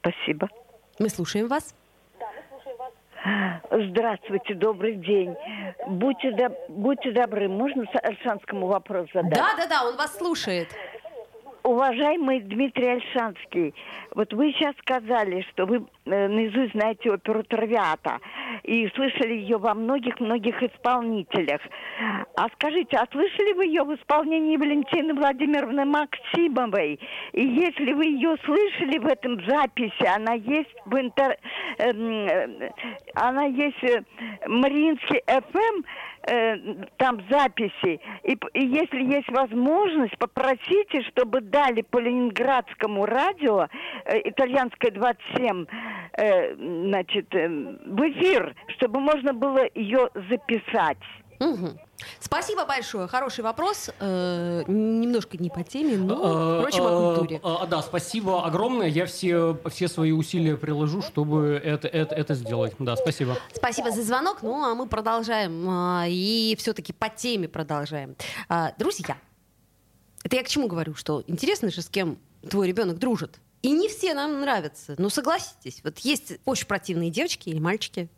Спасибо. 0.00 0.48
Мы 0.98 1.08
слушаем 1.08 1.48
вас. 1.48 1.74
Здравствуйте, 3.70 4.54
добрый 4.54 4.94
день. 4.94 5.36
Будьте, 5.86 6.30
доб- 6.30 6.56
будьте 6.68 7.10
добры, 7.12 7.48
можно 7.48 7.84
Альшанскому 8.02 8.66
вопрос 8.66 9.08
задать? 9.12 9.34
Да, 9.34 9.54
да, 9.56 9.66
да, 9.66 9.84
он 9.86 9.96
вас 9.96 10.16
слушает. 10.16 10.68
Уважаемый 11.62 12.40
Дмитрий 12.40 12.88
Альшанский, 12.88 13.74
вот 14.14 14.32
вы 14.32 14.52
сейчас 14.52 14.74
сказали, 14.78 15.44
что 15.50 15.66
вы 15.66 15.84
э, 16.06 16.28
наизусть 16.28 16.72
знаете 16.72 17.12
оперу 17.12 17.42
«Травиата» 17.42 18.18
и 18.62 18.88
слышали 18.94 19.34
ее 19.34 19.58
во 19.58 19.74
многих-многих 19.74 20.62
исполнителях. 20.62 21.60
А 22.36 22.48
скажите, 22.54 22.96
а 22.96 23.06
слышали 23.12 23.52
вы 23.52 23.66
ее 23.66 23.84
в 23.84 23.94
исполнении 23.94 24.56
Валентины 24.56 25.12
Владимировны 25.14 25.84
Максимовой? 25.84 26.98
И 27.32 27.46
если 27.46 27.92
вы 27.92 28.06
ее 28.06 28.36
слышали 28.44 28.98
в 28.98 29.06
этом 29.06 29.44
записи, 29.46 30.06
она 30.06 30.34
есть 30.34 30.74
в 30.86 30.96
интер... 30.98 31.36
эм, 31.78 32.26
э, 32.26 32.70
она 33.14 33.44
есть 33.44 33.82
э, 33.84 34.02
Мариинский 34.46 35.22
ФМ, 35.26 35.82
э, 36.26 36.56
там 36.96 37.20
записи. 37.30 38.00
И, 38.24 38.38
и 38.54 38.66
если 38.66 39.02
есть 39.02 39.30
возможность, 39.30 40.16
попросите, 40.18 41.02
чтобы 41.10 41.40
дали 41.40 41.82
по 41.82 41.98
ленинградскому 41.98 43.06
радио, 43.06 43.68
э, 44.04 44.20
итальянское 44.24 44.90
27, 44.90 45.66
э, 46.12 46.54
значит, 46.54 47.34
э, 47.34 47.48
в 47.48 48.00
эфир, 48.10 48.54
чтобы 48.76 49.00
можно 49.00 49.32
было 49.32 49.66
ее 49.74 50.08
записать. 50.28 50.98
Мгм. 51.40 51.78
Спасибо 52.20 52.64
большое. 52.64 53.06
Хороший 53.08 53.42
вопрос. 53.42 53.90
Э, 54.00 54.62
немножко 54.66 55.36
не 55.38 55.50
по 55.50 55.62
теме, 55.62 55.96
но, 55.96 56.58
Э, 56.58 56.60
впрочем, 56.60 56.84
о 56.84 57.16
культуре. 57.16 57.40
э, 57.42 57.56
э, 57.64 57.66
Да, 57.66 57.82
спасибо 57.82 58.44
огромное. 58.46 58.86
Я 58.88 59.06
все, 59.06 59.58
все 59.70 59.88
свои 59.88 60.12
усилия 60.12 60.56
приложу, 60.56 61.02
чтобы 61.02 61.60
это, 61.62 61.88
это, 61.88 62.14
это 62.14 62.34
сделать. 62.34 62.74
Да, 62.78 62.96
спасибо. 62.96 63.36
Спасибо 63.54 63.90
за 63.90 64.02
звонок. 64.02 64.38
Ну, 64.42 64.62
а 64.64 64.74
мы 64.74 64.86
продолжаем. 64.86 65.66
а, 65.68 66.04
И 66.08 66.54
все-таки 66.58 66.92
по 66.92 67.08
теме 67.08 67.48
продолжаем. 67.48 68.16
А, 68.48 68.72
Друзья, 68.78 69.16
это 70.24 70.36
я 70.36 70.42
к 70.42 70.48
чему 70.48 70.66
говорю? 70.68 70.94
Что 70.94 71.22
интересно 71.26 71.70
же, 71.70 71.82
с 71.82 71.88
кем 71.88 72.18
твой 72.48 72.66
ребенок 72.68 72.98
дружит. 72.98 73.38
И 73.62 73.70
не 73.72 73.88
все 73.88 74.14
нам 74.14 74.40
нравятся. 74.40 74.94
Ну, 74.96 75.10
согласитесь. 75.10 75.80
Вот 75.84 75.98
есть 75.98 76.34
очень 76.46 76.66
противные 76.66 77.10
девочки 77.10 77.50
или 77.50 77.58
мальчики, 77.58 78.08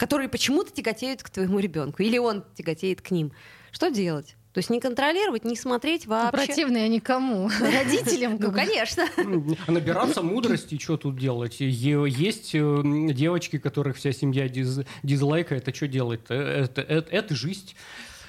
которые 0.00 0.30
почему-то 0.30 0.72
тяготеют 0.72 1.22
к 1.22 1.28
твоему 1.28 1.58
ребенку. 1.58 2.02
Или 2.02 2.16
он 2.16 2.42
тяготеет 2.54 3.02
к 3.02 3.10
ним. 3.10 3.32
Что 3.70 3.90
делать? 3.90 4.34
То 4.54 4.58
есть 4.58 4.70
не 4.70 4.80
контролировать, 4.80 5.44
не 5.44 5.54
смотреть 5.56 6.06
вообще. 6.06 6.46
Противные 6.46 6.84
они 6.86 7.00
кому? 7.00 7.50
Родителям? 7.60 8.38
Ну, 8.40 8.50
конечно. 8.50 9.04
М, 9.18 9.54
Набираться 9.68 10.22
мудрости, 10.22 10.78
что 10.78 10.96
тут 10.96 11.18
делать? 11.18 11.56
Есть 11.60 12.54
э, 12.54 12.82
девочки, 13.12 13.58
которых 13.58 13.98
вся 13.98 14.12
семья 14.12 14.48
диз- 14.48 14.86
дизлайкает, 15.02 15.68
а 15.68 15.74
что 15.74 15.86
делать? 15.86 16.20
Это, 16.30 16.80
это, 16.80 17.10
это 17.10 17.34
жизнь. 17.36 17.74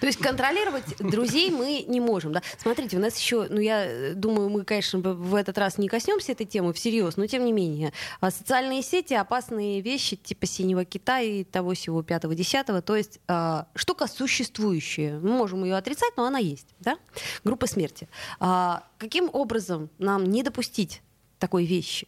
То 0.01 0.07
есть 0.07 0.17
контролировать 0.17 0.97
друзей 0.97 1.51
мы 1.51 1.85
не 1.87 1.99
можем. 1.99 2.33
Да? 2.33 2.41
Смотрите, 2.57 2.97
у 2.97 2.99
нас 2.99 3.15
еще, 3.17 3.45
ну 3.49 3.59
я 3.59 3.85
э, 3.85 4.13
думаю, 4.15 4.49
мы, 4.49 4.63
конечно, 4.63 4.97
в 4.99 5.35
этот 5.35 5.59
раз 5.59 5.77
не 5.77 5.87
коснемся 5.87 6.31
этой 6.31 6.47
темы 6.47 6.73
всерьез, 6.73 7.17
но 7.17 7.27
тем 7.27 7.45
не 7.45 7.53
менее. 7.53 7.93
А 8.19 8.31
Социальные 8.31 8.81
сети, 8.81 9.13
опасные 9.13 9.79
вещи 9.81 10.15
типа 10.15 10.47
синего 10.47 10.85
кита 10.85 11.19
и 11.19 11.43
того 11.43 11.75
всего 11.75 12.01
пятого, 12.01 12.33
десятого. 12.33 12.81
То 12.81 12.95
есть 12.95 13.19
а, 13.27 13.67
штука 13.75 14.07
существующая. 14.07 15.19
Мы 15.19 15.29
можем 15.29 15.63
ее 15.63 15.75
отрицать, 15.75 16.13
но 16.17 16.25
она 16.25 16.39
есть. 16.39 16.69
Да? 16.79 16.97
Группа 17.43 17.67
смерти. 17.67 18.09
А, 18.39 18.87
каким 18.97 19.29
образом 19.31 19.91
нам 19.99 20.23
не 20.25 20.41
допустить 20.41 21.03
такой 21.37 21.65
вещи, 21.65 22.07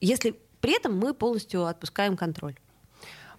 если 0.00 0.38
при 0.60 0.76
этом 0.76 0.96
мы 0.96 1.14
полностью 1.14 1.66
отпускаем 1.66 2.16
контроль? 2.16 2.54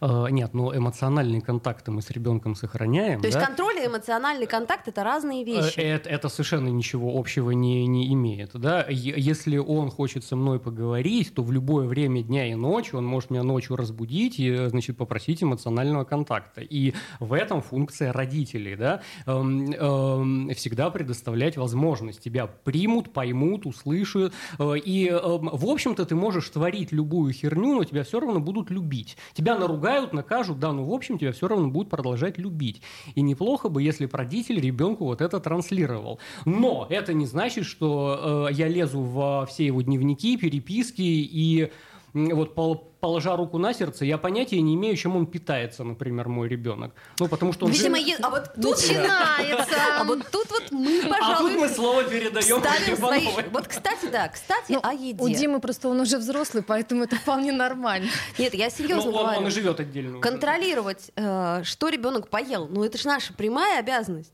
Э, 0.05 0.27
Нет, 0.29 0.53
но 0.53 0.75
эмоциональные 0.75 1.41
контакты 1.41 1.91
мы 1.91 2.01
с 2.01 2.09
ребенком 2.11 2.55
сохраняем. 2.55 3.21
То 3.21 3.27
есть 3.27 3.39
да? 3.39 3.45
контроль 3.45 3.79
и 3.79 3.87
эмоциональный 3.87 4.45
контакт 4.45 4.87
это 4.87 5.03
разные 5.03 5.41
Э, 5.41 5.45
вещи. 5.45 5.79
Это, 5.79 6.09
это 6.09 6.29
совершенно 6.29 6.67
ничего 6.69 7.17
общего 7.17 7.51
не, 7.51 7.87
не 7.87 8.13
имеет. 8.13 8.51
Да? 8.53 8.85
Если 8.89 9.57
он 9.57 9.89
хочет 9.89 10.23
со 10.23 10.35
мной 10.35 10.59
поговорить, 10.59 11.33
то 11.33 11.41
в 11.43 11.51
любое 11.51 11.87
время 11.87 12.21
дня 12.21 12.47
и 12.51 12.55
ночи 12.55 12.95
он 12.95 13.05
может 13.05 13.31
меня 13.31 13.43
ночью 13.43 13.75
разбудить 13.75 14.39
и 14.39 14.49
э, 14.49 14.69
значит, 14.69 14.97
попросить 14.97 15.41
эмоционального 15.43 16.03
контакта. 16.03 16.61
И 16.61 16.93
в 17.19 17.33
этом 17.33 17.61
функция 17.61 18.13
родителей. 18.13 18.75
Да? 18.75 19.01
Эм, 19.25 19.71
эм, 19.71 20.49
всегда 20.55 20.89
предоставлять 20.89 21.57
возможность. 21.57 22.21
Тебя 22.21 22.47
примут, 22.47 23.11
поймут, 23.13 23.65
услышат. 23.65 24.33
Э, 24.59 24.75
И, 24.77 25.07
эм, 25.07 25.49
в 25.51 25.65
общем-то, 25.65 26.05
ты 26.05 26.15
можешь 26.15 26.49
творить 26.49 26.91
любую 26.91 27.33
херню, 27.33 27.75
но 27.75 27.83
тебя 27.83 28.03
все 28.03 28.19
равно 28.19 28.39
будут 28.39 28.69
любить. 28.69 29.17
Тебя 29.33 29.57
наругают, 29.57 29.94
накажут, 30.13 30.59
да, 30.59 30.71
но 30.71 30.83
в 30.83 30.93
общем 30.93 31.17
тебя 31.17 31.31
все 31.31 31.47
равно 31.47 31.69
будут 31.69 31.89
продолжать 31.89 32.37
любить. 32.37 32.81
И 33.15 33.21
неплохо 33.21 33.69
бы, 33.69 33.81
если 33.81 34.05
бы 34.05 34.17
родитель 34.17 34.59
ребенку 34.59 35.05
вот 35.05 35.21
это 35.21 35.39
транслировал. 35.39 36.19
Но 36.45 36.87
это 36.89 37.13
не 37.13 37.25
значит, 37.25 37.65
что 37.65 38.47
э, 38.49 38.53
я 38.53 38.67
лезу 38.67 39.01
во 39.01 39.45
все 39.45 39.65
его 39.65 39.81
дневники, 39.81 40.37
переписки 40.37 41.01
и 41.01 41.71
вот 42.15 42.55
пол- 42.55 42.91
положа 43.01 43.35
руку 43.35 43.57
на 43.57 43.73
сердце, 43.73 44.05
я 44.05 44.17
понятия 44.17 44.61
не 44.61 44.73
имею, 44.75 44.95
чем 44.95 45.15
он 45.17 45.25
питается, 45.27 45.83
например, 45.83 46.29
мой 46.29 46.47
ребенок. 46.47 46.93
Ну, 47.19 47.27
потому 47.27 47.51
что 47.53 47.65
он... 47.65 47.71
Видимо, 47.73 47.97
жив- 47.97 48.07
е- 48.07 48.17
а 48.21 48.29
вот 48.29 48.53
тут 48.55 48.77
Начинается. 48.77 49.75
А 49.99 50.03
вот 50.05 50.19
тут 50.31 50.49
вот 50.49 50.71
мы, 50.71 50.99
А 50.99 51.01
тут 51.03 51.09
пожалуй, 51.19 51.51
мы 51.57 51.69
слово 51.69 52.03
передаем 52.05 52.95
свои... 52.95 53.27
Вот, 53.51 53.67
кстати, 53.67 54.07
да, 54.11 54.29
кстати, 54.29 54.71
Ну, 54.71 54.79
о 54.81 54.93
еде. 54.93 55.21
У 55.23 55.29
Димы 55.29 55.59
просто 55.59 55.89
он 55.89 55.99
уже 55.99 56.17
взрослый, 56.17 56.63
поэтому 56.63 57.03
это 57.03 57.17
вполне 57.17 57.51
нормально. 57.51 58.09
Нет, 58.39 58.53
я 58.53 58.65
Ну, 58.67 58.71
серьезно 58.71 59.11
он, 59.11 59.17
он 59.17 59.25
говорю. 59.33 59.47
и 59.47 59.49
живет 59.51 59.79
отдельно. 59.79 60.19
Контролировать, 60.21 61.11
э, 61.15 61.61
что 61.63 61.89
ребенок 61.89 62.29
поел, 62.29 62.67
ну 62.69 62.83
это 62.83 62.97
же 62.97 63.07
наша 63.07 63.33
прямая 63.33 63.79
обязанность. 63.79 64.31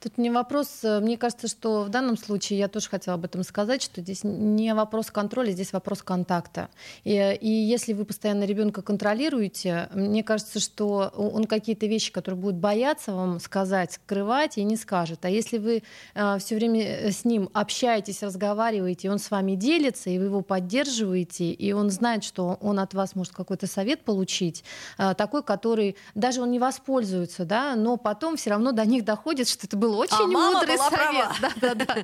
Тут 0.00 0.18
не 0.18 0.30
вопрос, 0.30 0.68
э, 0.82 1.00
мне 1.00 1.16
кажется, 1.16 1.48
что 1.48 1.82
в 1.82 1.88
данном 1.88 2.16
случае 2.16 2.58
я 2.58 2.68
тоже 2.68 2.88
хотела 2.88 3.14
об 3.14 3.24
этом 3.24 3.42
сказать, 3.42 3.82
что 3.82 4.00
здесь 4.00 4.24
не 4.24 4.72
вопрос 4.74 5.10
контроля, 5.10 5.50
здесь 5.50 5.72
вопрос 5.72 6.02
контакта. 6.02 6.68
И, 7.04 7.38
и 7.40 7.48
если 7.48 7.92
вы 7.92 8.04
постоянно 8.04 8.44
ребенка 8.44 8.82
контролируете, 8.82 9.88
мне 9.92 10.22
кажется, 10.22 10.60
что 10.60 11.12
он 11.16 11.44
какие-то 11.44 11.86
вещи, 11.86 12.12
которые 12.12 12.40
будет 12.40 12.56
бояться 12.56 13.12
вам 13.12 13.40
сказать, 13.40 13.92
скрывать 13.92 14.58
и 14.58 14.64
не 14.64 14.76
скажет. 14.76 15.24
А 15.24 15.30
если 15.30 15.58
вы 15.58 15.82
все 16.14 16.54
время 16.54 16.80
э, 16.82 17.10
с 17.10 17.24
ним 17.24 17.50
общаетесь, 17.52 18.22
разговариваете, 18.22 19.08
и 19.08 19.10
он 19.10 19.18
с 19.18 19.30
вами 19.30 19.54
делится, 19.54 20.10
и 20.10 20.18
вы 20.18 20.26
его 20.26 20.42
поддерживаете, 20.42 21.50
и 21.50 21.72
он 21.72 21.90
знает, 21.90 22.24
что 22.24 22.58
он 22.60 22.78
от 22.78 22.94
вас 22.94 23.14
может 23.14 23.32
какой-то 23.32 23.66
совет 23.66 24.04
получить, 24.04 24.64
э, 24.98 25.14
такой, 25.14 25.42
который 25.42 25.96
даже 26.14 26.40
он 26.40 26.50
не 26.50 26.58
воспользуется, 26.58 27.44
да, 27.44 27.74
но 27.74 27.96
потом 27.96 28.36
все 28.36 28.50
равно 28.50 28.72
до 28.72 28.84
них 28.84 29.04
доходит, 29.04 29.47
что 29.48 29.66
это 29.66 29.76
был 29.76 29.98
очень 29.98 30.16
А 30.16 30.26
мудрый 30.26 30.76
совет. 30.78 30.90
права. 30.92 31.34
Да, 31.40 31.74
да, 31.74 31.74
да. 31.74 31.96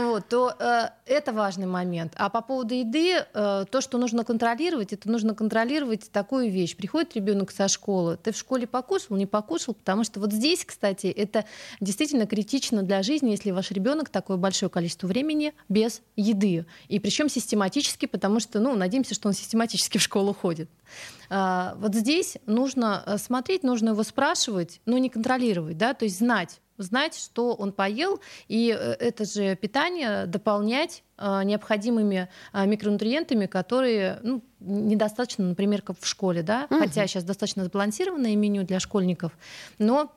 Вот, 0.00 0.28
то 0.28 0.54
э, 0.58 0.88
это 1.06 1.32
важный 1.32 1.66
момент. 1.66 2.12
А 2.16 2.28
по 2.28 2.40
поводу 2.40 2.74
еды, 2.74 3.24
э, 3.32 3.64
то, 3.70 3.80
что 3.80 3.98
нужно 3.98 4.24
контролировать, 4.24 4.92
это 4.92 5.10
нужно 5.10 5.34
контролировать 5.34 6.10
такую 6.10 6.50
вещь. 6.50 6.76
Приходит 6.76 7.14
ребенок 7.14 7.50
со 7.50 7.68
школы, 7.68 8.16
ты 8.16 8.32
в 8.32 8.36
школе 8.36 8.66
покушал, 8.66 9.16
не 9.16 9.26
покушал, 9.26 9.74
потому 9.74 10.04
что 10.04 10.20
вот 10.20 10.32
здесь, 10.32 10.64
кстати, 10.64 11.06
это 11.06 11.44
действительно 11.80 12.26
критично 12.26 12.82
для 12.82 13.02
жизни, 13.02 13.30
если 13.30 13.50
ваш 13.50 13.70
ребенок 13.70 14.08
такое 14.08 14.36
большое 14.36 14.70
количество 14.70 15.06
времени 15.06 15.54
без 15.68 16.02
еды. 16.16 16.66
И 16.88 16.98
причем 16.98 17.28
систематически, 17.28 18.06
потому 18.06 18.40
что, 18.40 18.60
ну, 18.60 18.74
надеемся, 18.74 19.14
что 19.14 19.28
он 19.28 19.34
систематически 19.34 19.98
в 19.98 20.02
школу 20.02 20.34
ходит. 20.34 20.70
А, 21.30 21.76
Вот 21.78 21.94
здесь 21.94 22.36
нужно 22.46 23.02
э, 23.06 23.18
смотреть, 23.18 23.62
нужно 23.62 23.90
его 23.90 24.02
спрашивать, 24.02 24.80
но 24.86 24.98
не 24.98 25.08
контролировать, 25.08 25.78
да, 25.78 25.94
то 25.94 26.04
есть 26.04 26.18
знать, 26.18 26.60
знать, 26.78 27.16
что 27.16 27.54
он 27.54 27.72
поел, 27.72 28.20
и 28.48 28.76
э, 28.78 28.92
это 28.98 29.24
же 29.24 29.56
питание 29.56 30.26
дополнять 30.26 31.02
э, 31.18 31.42
необходимыми 31.44 32.28
э, 32.52 32.66
микронутриентами, 32.66 33.46
которые 33.46 34.18
ну, 34.22 34.42
недостаточно, 34.60 35.44
например, 35.44 35.82
как 35.82 35.98
в 35.98 36.06
школе, 36.06 36.42
да, 36.42 36.66
Мгм. 36.70 36.80
хотя 36.80 37.06
сейчас 37.06 37.24
достаточно 37.24 37.64
сбалансированное 37.64 38.36
меню 38.36 38.64
для 38.64 38.80
школьников, 38.80 39.32
но 39.78 40.12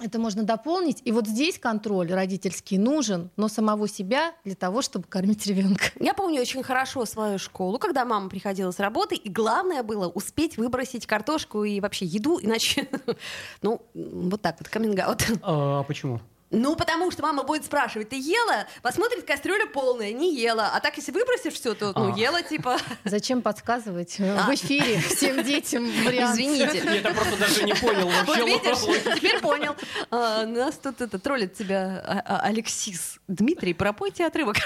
это 0.00 0.18
можно 0.18 0.42
дополнить. 0.42 1.00
И 1.04 1.12
вот 1.12 1.26
здесь 1.26 1.58
контроль 1.58 2.12
родительский 2.12 2.78
нужен, 2.78 3.30
но 3.36 3.48
самого 3.48 3.88
себя 3.88 4.32
для 4.44 4.54
того, 4.54 4.82
чтобы 4.82 5.06
кормить 5.08 5.46
ребенка. 5.46 5.86
Я 6.00 6.14
помню 6.14 6.40
очень 6.40 6.62
хорошо 6.62 7.04
свою 7.04 7.38
школу, 7.38 7.78
когда 7.78 8.04
мама 8.04 8.28
приходила 8.28 8.70
с 8.70 8.78
работы, 8.78 9.16
и 9.16 9.28
главное 9.28 9.82
было 9.82 10.08
успеть 10.08 10.56
выбросить 10.56 11.06
картошку 11.06 11.64
и 11.64 11.80
вообще 11.80 12.06
еду, 12.06 12.38
иначе, 12.40 12.88
ну, 13.62 13.82
вот 13.94 14.42
так 14.42 14.56
вот, 14.58 14.68
каминг 14.68 14.98
А 15.42 15.82
почему? 15.82 16.20
Ну, 16.50 16.76
потому 16.76 17.10
что 17.10 17.22
мама 17.22 17.42
будет 17.42 17.64
спрашивать, 17.66 18.08
ты 18.08 18.16
ела? 18.16 18.66
Посмотрит, 18.80 19.24
кастрюля 19.24 19.66
полная, 19.66 20.12
не 20.12 20.34
ела. 20.34 20.70
А 20.74 20.80
так, 20.80 20.96
если 20.96 21.12
выбросишь 21.12 21.52
все, 21.52 21.74
то, 21.74 21.92
ну, 21.94 22.14
А. 22.14 22.16
ела, 22.18 22.42
типа... 22.42 22.78
Зачем 23.04 23.42
подсказывать 23.42 24.16
А. 24.18 24.46
в 24.48 24.54
эфире 24.54 24.98
всем 25.00 25.42
детям 25.44 25.90
вариант? 26.06 26.34
Извините. 26.34 26.80
Я 26.84 26.96
это 26.96 27.12
просто 27.12 27.36
даже 27.36 27.64
не 27.64 27.74
понял 27.74 28.08
Вот 28.08 28.26
вообще. 28.28 28.44
видишь, 28.46 29.14
теперь 29.16 29.40
понял. 29.40 29.76
А, 30.10 30.46
Нас 30.46 30.76
тут 30.76 31.02
это 31.02 31.18
троллит 31.18 31.52
тебя 31.54 32.02
а, 32.06 32.22
а, 32.24 32.40
Алексис. 32.46 33.18
Дмитрий, 33.28 33.74
пропойте 33.74 34.24
отрывок. 34.26 34.56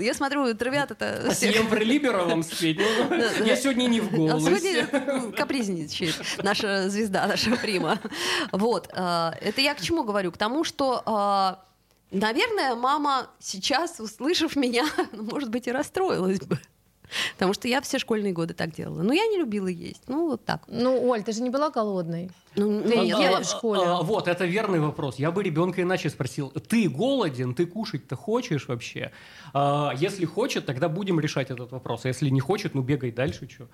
Я 0.00 0.14
смотрю, 0.14 0.54
травят 0.54 0.92
это 0.92 1.24
А 1.26 1.30
всех. 1.32 1.54
Съем 1.54 1.74
Либера 1.74 2.24
вам 2.24 2.42
спеть? 2.42 2.80
Я 3.44 3.54
сегодня 3.56 3.86
не 3.86 4.00
в 4.00 4.06
А 4.14 4.16
голосе. 4.16 4.46
Сегодня 4.58 5.32
капризничает 5.32 6.14
наша 6.42 6.88
звезда, 6.88 7.26
наша 7.26 7.50
прима. 7.56 7.98
Вот. 8.52 8.88
Это 8.88 9.60
я 9.60 9.74
к 9.74 9.80
чему 9.82 10.04
говорю? 10.04 10.32
Тому, 10.38 10.64
что 10.64 11.02
а, 11.06 11.64
Наверное, 12.10 12.74
мама 12.74 13.26
сейчас, 13.38 14.00
услышав 14.00 14.56
меня, 14.56 14.86
ну, 15.12 15.24
может 15.24 15.50
быть, 15.50 15.66
и 15.66 15.72
расстроилась 15.72 16.40
бы. 16.40 16.58
Потому 17.34 17.54
что 17.54 17.68
я 17.68 17.80
все 17.80 17.98
школьные 17.98 18.32
годы 18.32 18.52
так 18.54 18.74
делала. 18.74 19.02
Но 19.02 19.12
я 19.14 19.26
не 19.26 19.38
любила 19.38 19.66
есть. 19.68 20.02
Ну, 20.08 20.28
вот 20.28 20.44
так. 20.44 20.62
Ну, 20.68 21.08
Оль, 21.08 21.22
ты 21.22 21.32
же 21.32 21.42
не 21.42 21.48
была 21.50 21.70
голодной. 21.70 22.30
Ну, 22.54 22.82
Ты 22.82 22.96
нет, 22.98 23.08
ела 23.08 23.20
я- 23.20 23.40
в 23.40 23.44
школе. 23.44 23.80
А, 23.82 24.02
Вот, 24.02 24.28
это 24.28 24.44
верный 24.44 24.80
вопрос. 24.80 25.16
Я 25.18 25.30
бы 25.30 25.42
ребенка 25.42 25.80
иначе 25.82 26.10
спросил. 26.10 26.50
Ты 26.50 26.88
голоден? 26.88 27.54
Ты 27.54 27.64
кушать-то 27.66 28.16
хочешь 28.16 28.68
вообще? 28.68 29.10
А, 29.54 29.92
Если 29.96 30.26
хочет, 30.26 30.66
тогда 30.66 30.88
будем 30.88 31.18
решать 31.20 31.50
этот 31.50 31.72
вопрос. 31.72 32.04
А 32.04 32.08
если 32.08 32.28
не 32.30 32.40
хочет, 32.40 32.74
ну 32.74 32.82
бегай 32.82 33.10
дальше, 33.10 33.48
что? 33.48 33.68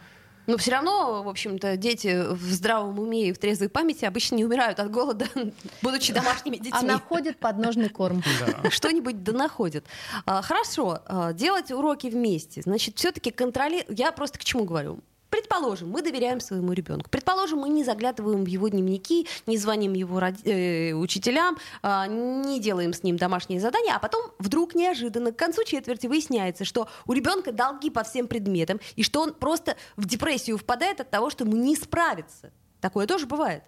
Но 0.47 0.57
все 0.59 0.73
равно, 0.73 1.23
в 1.23 1.29
общем-то, 1.29 1.77
дети 1.77 2.27
в 2.31 2.53
здравом 2.53 2.99
уме 2.99 3.29
и 3.29 3.33
в 3.33 3.39
трезвой 3.39 3.69
памяти 3.69 4.05
обычно 4.05 4.37
не 4.37 4.45
умирают 4.45 4.79
от 4.79 4.91
голода, 4.91 5.27
будучи 5.83 6.13
домашними 6.13 6.57
детьми. 6.57 6.73
А 6.73 6.83
находит 6.83 7.39
подножный 7.39 7.89
корм. 7.89 8.23
Что-нибудь 8.71 9.23
да 9.23 9.33
находят. 9.33 9.87
А, 10.27 10.43
хорошо, 10.43 11.01
а, 11.07 11.33
делать 11.33 11.71
уроки 11.71 12.09
вместе. 12.09 12.63
Значит, 12.63 12.99
все-таки 12.99 13.31
контролировать. 13.31 13.99
Я 13.99 14.13
просто 14.13 14.39
к 14.39 14.45
чему 14.45 14.65
говорю? 14.65 15.01
Предположим, 15.35 15.91
мы 15.91 16.01
доверяем 16.01 16.39
своему 16.39 16.73
ребенку. 16.75 17.11
Предположим, 17.11 17.59
мы 17.59 17.69
не 17.69 17.83
заглядываем 17.83 18.45
в 18.45 18.47
его 18.47 18.69
дневники, 18.69 19.27
не 19.47 19.59
звоним 19.59 19.93
его 19.93 20.21
роди- 20.21 20.49
э, 20.49 20.93
учителям, 20.93 21.59
а, 21.83 22.07
не 22.07 22.61
делаем 22.61 22.93
с 22.93 23.03
ним 23.03 23.17
домашние 23.17 23.59
задания, 23.59 23.97
а 23.97 23.99
потом 23.99 24.31
вдруг 24.39 24.77
неожиданно 24.77 25.33
к 25.33 25.37
концу 25.37 25.65
четверти 25.65 26.07
выясняется, 26.07 26.65
что 26.65 26.87
у 27.07 27.13
ребенка 27.13 27.51
долги 27.51 27.91
по 27.91 28.05
всем 28.05 28.29
предметам, 28.29 28.79
и 28.95 29.03
что 29.03 29.23
он 29.23 29.35
просто 29.35 29.77
в 29.97 30.07
депрессию 30.07 30.57
впадает 30.57 31.01
от 31.01 31.11
того, 31.11 31.31
что 31.31 31.43
ему 31.43 31.57
не 31.57 31.75
справится. 31.75 32.53
Такое 32.81 33.09
тоже 33.09 33.27
бывает. 33.27 33.65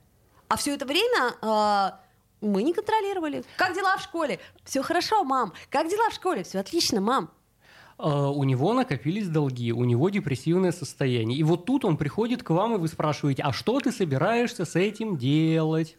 А 0.47 0.57
все 0.57 0.73
это 0.73 0.87
время 0.87 1.35
а, 1.43 2.01
мы 2.41 2.63
не 2.63 2.75
контролировали. 2.75 3.43
Как 3.57 3.75
дела 3.75 3.97
в 3.97 4.03
школе? 4.03 4.39
Все 4.63 4.83
хорошо, 4.83 5.25
мам. 5.25 5.53
Как 5.69 5.89
дела 5.89 6.11
в 6.11 6.15
школе? 6.15 6.45
Все 6.45 6.61
отлично, 6.61 7.01
мам. 7.01 7.33
А, 7.99 8.31
У 8.31 8.45
него 8.45 8.73
накопились 8.75 9.29
долги, 9.29 9.73
у 9.73 9.85
него 9.85 10.09
депрессивное 10.11 10.73
состояние. 10.73 11.39
И 11.39 11.43
вот 11.43 11.65
тут 11.65 11.85
он 11.85 11.97
приходит 11.97 12.43
к 12.43 12.51
вам, 12.51 12.75
и 12.75 12.79
вы 12.79 12.89
спрашиваете, 12.89 13.43
а 13.43 13.53
что 13.53 13.81
ты 13.81 13.93
собираешься 13.93 14.65
с 14.65 14.77
этим 14.77 15.17
делать? 15.17 15.97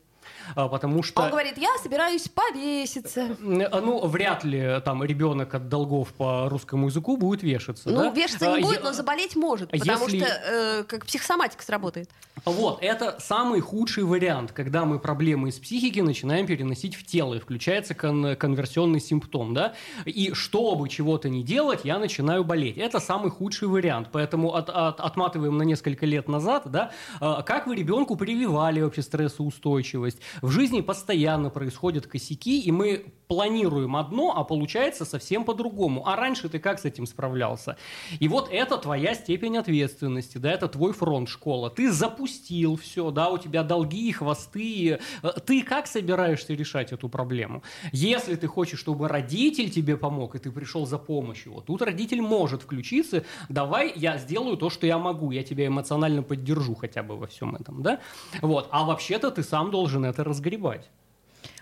А, 0.55 0.67
Потому 0.67 1.03
что... 1.03 1.21
Он 1.23 1.29
говорит, 1.31 1.57
я 1.57 1.69
собираюсь 1.81 2.27
повеситься. 2.27 3.35
А, 3.71 3.81
Ну, 3.81 4.05
вряд 4.07 4.43
ли 4.43 4.81
там 4.83 5.03
ребенок 5.03 5.53
от 5.53 5.69
долгов 5.69 6.13
по 6.13 6.49
русскому 6.49 6.87
языку 6.87 7.17
будет 7.17 7.43
вешаться. 7.43 7.89
Ну, 7.89 7.97
да? 8.03 8.09
вешаться 8.11 8.53
А, 8.53 8.57
не 8.57 8.63
будет, 8.63 8.79
я- 8.79 8.83
но 8.83 8.93
заболеть 8.93 9.35
может, 9.35 9.71
потому 9.71 10.05
Если- 10.07 10.19
что 10.19 10.27
э, 10.27 10.83
как 10.83 11.05
психосоматика 11.05 11.63
сработает. 11.63 12.09
Вот, 12.45 12.81
это 12.83 13.17
самый 13.19 13.61
худший 13.61 14.03
вариант, 14.03 14.51
когда 14.51 14.85
мы 14.85 14.99
проблемы 14.99 15.49
из 15.49 15.55
психики 15.59 15.99
начинаем 15.99 16.45
переносить 16.45 16.95
в 16.95 17.05
тело, 17.05 17.33
и 17.33 17.39
включается 17.39 17.93
кон- 17.95 18.35
конверсионный 18.35 18.99
симптом, 19.01 19.53
да, 19.53 19.73
и 20.05 20.33
чтобы 20.33 20.87
чего-то 20.87 21.29
не 21.29 21.43
делать, 21.43 21.81
я 21.83 21.97
начинаю 21.99 22.43
болеть. 22.43 22.77
Это 22.77 22.99
самый 22.99 23.31
худший 23.31 23.67
вариант, 23.67 24.09
поэтому 24.11 24.53
от- 24.55 24.69
от- 24.69 24.99
отматываем 25.01 25.57
на 25.57 25.63
несколько 25.63 26.05
лет 26.05 26.27
назад, 26.27 26.63
да, 26.65 26.91
как 27.19 27.67
вы 27.67 27.75
ребенку 27.75 28.15
прививали 28.15 28.81
вообще 28.81 29.01
стрессоустойчивость. 29.01 30.16
В 30.41 30.49
жизни 30.49 30.81
постоянно 30.81 31.49
происходят 31.49 32.07
косяки, 32.07 32.61
и 32.61 32.71
мы 32.71 33.13
планируем 33.27 33.95
одно, 33.95 34.33
а 34.35 34.43
получается 34.43 35.05
совсем 35.05 35.43
по-другому. 35.43 36.07
А 36.07 36.15
раньше 36.15 36.49
ты 36.49 36.59
как 36.59 36.79
с 36.79 36.85
этим 36.85 37.05
справлялся? 37.05 37.77
И 38.19 38.27
вот 38.27 38.49
это 38.51 38.77
твоя 38.77 39.13
степень 39.15 39.57
ответственности, 39.57 40.37
да, 40.37 40.51
это 40.51 40.67
твой 40.67 40.93
фронт 40.93 41.29
школа. 41.29 41.69
Ты 41.69 41.91
запустил 41.91 42.75
все, 42.77 43.11
да, 43.11 43.29
у 43.29 43.37
тебя 43.37 43.63
долги, 43.63 44.11
хвосты. 44.11 44.99
Э, 45.23 45.29
Ты 45.45 45.63
как 45.63 45.87
собираешься 45.87 46.53
решать 46.53 46.93
эту 46.93 47.09
проблему? 47.09 47.63
Если 47.91 48.35
ты 48.35 48.47
хочешь, 48.47 48.79
чтобы 48.79 49.07
родитель 49.07 49.69
тебе 49.69 49.97
помог, 49.97 50.35
и 50.35 50.39
ты 50.39 50.51
пришел 50.51 50.85
за 50.85 50.97
помощью, 50.97 51.53
вот 51.53 51.65
тут 51.65 51.81
родитель 51.81 52.21
может 52.21 52.61
включиться, 52.61 53.23
давай 53.49 53.91
я 53.95 54.17
сделаю 54.17 54.57
то, 54.57 54.69
что 54.69 54.87
я 54.87 54.97
могу, 54.97 55.31
я 55.31 55.43
тебя 55.43 55.67
эмоционально 55.67 56.23
поддержу 56.23 56.75
хотя 56.75 57.03
бы 57.03 57.17
во 57.17 57.27
всем 57.27 57.55
этом, 57.55 57.83
да? 57.83 57.99
Вот, 58.41 58.67
а 58.71 58.85
вообще-то 58.85 59.31
ты 59.31 59.43
сам 59.43 59.71
должен 59.71 60.05
это 60.05 60.23
разгребать. 60.23 60.89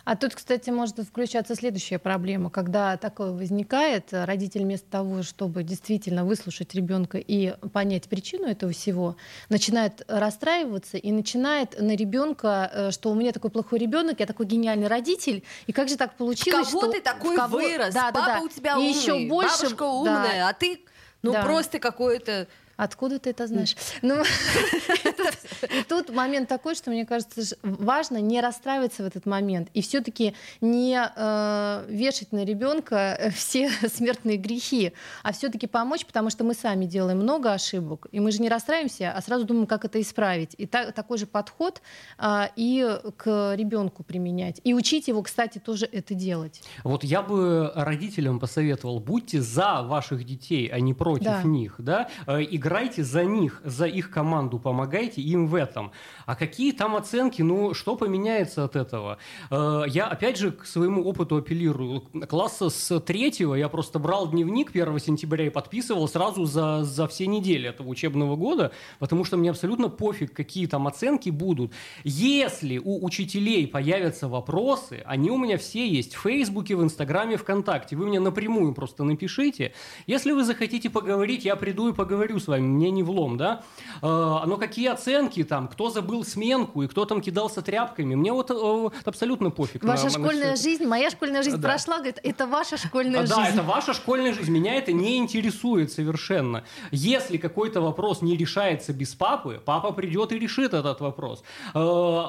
А 0.05 0.15
тут, 0.15 0.35
кстати, 0.35 0.69
может 0.69 0.99
включаться 0.99 1.55
следующая 1.55 1.97
проблема. 1.97 2.51
Когда 2.51 2.95
такое 2.95 3.31
возникает, 3.31 4.13
э, 4.13 4.23
родитель 4.25 4.61
вместо 4.61 4.87
того, 4.87 5.23
чтобы 5.23 5.63
действительно 5.63 6.23
выслушать 6.25 6.75
ребенка 6.75 7.17
и 7.17 7.55
понять 7.73 8.07
причину 8.07 8.45
этого 8.45 8.71
всего, 8.71 9.15
начинает 9.49 10.03
расстраиваться 10.07 10.97
и 10.97 11.11
начинает 11.11 11.81
на 11.81 11.95
ребенка, 11.95 12.69
э, 12.71 12.91
что 12.91 13.09
у 13.09 13.15
меня 13.15 13.31
такой 13.31 13.49
плохой 13.49 13.79
ребенок, 13.79 14.19
я 14.19 14.27
такой 14.27 14.45
гениальный 14.45 14.87
родитель, 14.87 15.43
и 15.65 15.71
как 15.73 15.89
же 15.89 15.97
так 15.97 16.13
В 16.13 16.17
получилось, 16.17 16.67
кого 16.69 16.81
что 16.83 16.91
ты 16.91 17.01
такой 17.01 17.35
в 17.35 17.39
кого- 17.39 17.57
вырос? 17.57 17.91
Да, 17.93 18.11
да, 18.11 18.19
Папа 18.19 18.33
да. 18.35 18.41
у 18.41 18.47
тебя 18.47 18.73
и 18.73 18.75
умный, 18.75 18.89
еще 18.91 19.27
больше, 19.27 19.57
бабушка 19.63 19.83
да. 19.85 19.91
умная, 19.91 20.47
а 20.47 20.53
ты 20.53 20.81
ну 21.23 21.31
Да. 21.31 21.41
просто 21.41 21.79
какой-то... 21.79 22.47
Откуда 22.77 23.19
ты 23.19 23.29
это 23.29 23.47
знаешь? 23.47 23.75
Ну, 24.01 24.21
и 25.79 25.83
тут 25.83 26.09
момент 26.09 26.49
такой, 26.49 26.75
что 26.75 26.91
мне 26.91 27.05
кажется, 27.05 27.55
важно 27.63 28.17
не 28.17 28.41
расстраиваться 28.41 29.03
в 29.03 29.05
этот 29.05 29.25
момент 29.25 29.69
и 29.73 29.81
все-таки 29.81 30.33
не 30.61 30.97
э, 31.15 31.85
вешать 31.89 32.31
на 32.31 32.43
ребенка 32.43 33.31
все 33.35 33.69
смертные 33.93 34.37
грехи, 34.37 34.93
а 35.23 35.31
все-таки 35.33 35.67
помочь, 35.67 36.05
потому 36.05 36.29
что 36.29 36.43
мы 36.43 36.53
сами 36.53 36.85
делаем 36.85 37.19
много 37.19 37.53
ошибок, 37.53 38.07
и 38.11 38.19
мы 38.19 38.31
же 38.31 38.41
не 38.41 38.49
расстраиваемся, 38.49 39.11
а 39.15 39.21
сразу 39.21 39.45
думаем, 39.45 39.67
как 39.67 39.85
это 39.85 40.01
исправить. 40.01 40.55
И 40.57 40.65
та- 40.65 40.91
такой 40.91 41.17
же 41.17 41.25
подход 41.25 41.81
а, 42.17 42.49
и 42.55 42.97
к 43.17 43.55
ребенку 43.55 44.03
применять. 44.03 44.59
И 44.63 44.73
учить 44.73 45.07
его, 45.07 45.21
кстати, 45.23 45.59
тоже 45.59 45.87
это 45.91 46.13
делать. 46.13 46.61
Вот 46.83 47.03
я 47.03 47.21
бы 47.21 47.71
родителям 47.75 48.39
посоветовал, 48.39 48.99
будьте 48.99 49.41
за 49.41 49.81
ваших 49.83 50.23
детей, 50.25 50.67
а 50.67 50.79
не 50.79 50.93
против 50.93 51.25
Да. 51.25 51.43
них, 51.43 51.75
да, 51.79 52.09
Э, 52.27 52.41
играйте 52.65 53.03
за 53.03 53.23
них, 53.23 53.61
за 53.63 53.85
их 53.85 54.09
команду, 54.09 54.57
помогайте 54.57 55.21
им 55.21 55.47
в 55.47 55.53
этом. 55.53 55.91
А 56.25 56.35
какие 56.35 56.71
там 56.71 56.95
оценки, 56.95 57.43
ну, 57.43 57.75
что 57.75 57.95
поменяется 57.95 58.63
от 58.63 58.75
этого? 58.75 59.19
Э, 59.51 59.83
Я, 59.87 60.07
опять 60.07 60.37
же, 60.37 60.51
к 60.51 60.65
своему 60.65 61.03
опыту 61.03 61.37
апеллирую. 61.37 62.01
Класса 62.27 62.69
с 62.69 62.99
третьего 63.01 63.53
я 63.53 63.69
просто 63.69 63.99
брал 63.99 64.29
дневник 64.31 64.71
1 64.71 64.99
сентября 64.99 65.45
и 65.45 65.49
подписывал 65.49 66.07
сразу 66.07 66.45
за, 66.45 66.83
за 66.83 67.07
все 67.07 67.27
недели 67.27 67.69
этого 67.69 67.87
учебного 67.87 68.35
года, 68.35 68.71
потому 68.97 69.25
что 69.25 69.37
мне 69.37 69.51
абсолютно 69.51 69.89
пофиг, 69.89 70.33
какие 70.33 70.65
там 70.65 70.87
оценки 70.87 71.29
будут. 71.29 71.71
Если 72.03 72.81
у 72.83 73.05
учителей 73.05 73.67
появятся 73.67 74.27
вопросы, 74.27 75.03
они 75.05 75.29
у 75.29 75.37
меня 75.37 75.57
все 75.57 75.87
есть 75.87 76.15
в 76.15 76.21
Фейсбуке, 76.21 76.75
в 76.75 76.83
Инстаграме, 76.83 77.37
ВКонтакте. 77.37 77.95
Вы 77.95 78.07
мне 78.07 78.19
напрямую 78.19 78.73
просто 78.73 79.03
напишите. 79.03 79.73
Если 80.07 80.31
вы 80.31 80.43
захотите 80.43 80.89
поговорить, 80.89 81.45
я 81.45 81.55
приду 81.55 81.89
и 81.89 81.93
поговорю 81.93 82.39
с 82.39 82.47
вами, 82.47 82.54
мне 82.61 82.91
не 82.91 83.03
влом, 83.03 83.37
да? 83.37 83.61
Э, 84.01 84.05
Но 84.45 84.57
какие 84.57 84.87
оценки 84.87 85.43
там, 85.43 85.67
кто 85.67 85.89
забыл 85.89 86.23
сменку 86.23 86.83
и 86.83 86.87
кто 86.87 87.05
там 87.05 87.21
кидался 87.21 87.61
тряпками, 87.61 88.15
мне 88.15 88.31
вот 88.31 88.51
э, 88.51 88.89
абсолютно 89.05 89.49
пофиг. 89.51 89.83
на- 89.83 89.91
Ваша 89.91 90.05
на 90.05 90.09
школьная 90.11 90.53
это. 90.53 90.61
жизнь, 90.61 90.85
моя 90.85 91.09
школьная 91.09 91.43
жизнь 91.43 91.57
Да. 91.57 91.67
прошла, 91.69 91.95
говорит, 91.97 92.19
это 92.23 92.45
ваша 92.47 92.77
школьная 92.77 93.21
А, 93.21 93.25
жизнь. 93.25 93.35
Да, 93.35 93.47
это 93.49 93.63
ваша 93.63 93.93
школьная 93.93 94.33
жизнь. 94.33 94.51
Меня 94.51 94.75
это 94.75 94.91
не 94.91 95.17
интересует 95.17 95.91
совершенно. 95.91 96.63
Если 96.91 97.37
какой-то 97.37 97.81
вопрос 97.81 98.21
не 98.21 98.35
решается 98.37 98.93
без 98.93 99.13
папы, 99.15 99.61
папа 99.63 99.91
придет 99.91 100.31
и 100.31 100.39
решит 100.39 100.73
этот 100.73 101.01
вопрос. 101.01 101.43
Э, 101.73 101.79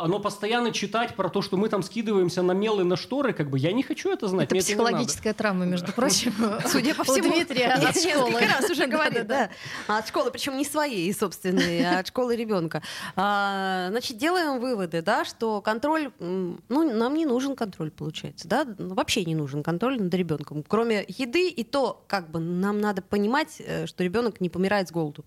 Но 0.06 0.18
постоянно 0.18 0.72
читать 0.72 1.14
про 1.14 1.28
то, 1.28 1.42
что 1.42 1.56
мы 1.56 1.68
там 1.68 1.82
скидываемся 1.82 2.42
на 2.42 2.52
мелы, 2.52 2.84
на 2.84 2.96
шторы, 2.96 3.32
как 3.32 3.50
бы 3.50 3.58
я 3.58 3.72
не 3.72 3.82
хочу 3.82 4.10
это 4.10 4.28
знать. 4.28 4.46
Это 4.52 4.56
психологическая 4.60 5.34
травма, 5.34 5.64
между 5.66 5.92
прочим, 5.92 6.32
Судя 6.66 6.94
по 6.94 7.04
всему, 7.04 7.32
Дмитрия 7.32 7.66
от 7.74 7.96
школы. 7.98 8.40
раз 8.40 8.70
уже 8.70 8.86
говорит, 8.86 9.26
да. 9.26 9.50
А 9.88 9.98
От 9.98 10.08
школы, 10.16 10.30
причем 10.30 10.56
не 10.56 10.64
своей 10.64 11.12
собственной, 11.12 11.84
а 11.84 11.98
от 11.98 12.08
школы 12.08 12.36
ребенка. 12.36 12.82
А, 13.16 13.88
значит, 13.90 14.16
делаем 14.16 14.60
выводы, 14.60 15.02
да, 15.02 15.24
что 15.24 15.60
контроль, 15.60 16.10
ну, 16.18 16.58
нам 16.68 17.14
не 17.14 17.26
нужен 17.26 17.54
контроль, 17.54 17.90
получается, 17.90 18.48
да, 18.48 18.66
ну, 18.78 18.94
вообще 18.94 19.24
не 19.24 19.34
нужен 19.34 19.62
контроль 19.62 20.00
над 20.00 20.14
ребенком, 20.14 20.64
кроме 20.66 21.04
еды 21.06 21.48
и 21.48 21.64
то, 21.64 22.02
как 22.06 22.30
бы 22.30 22.40
нам 22.40 22.80
надо 22.80 23.02
понимать, 23.02 23.56
э, 23.58 23.86
что 23.86 24.04
ребенок 24.04 24.40
не 24.40 24.48
помирает 24.48 24.88
с 24.88 24.92
голоду. 24.92 25.24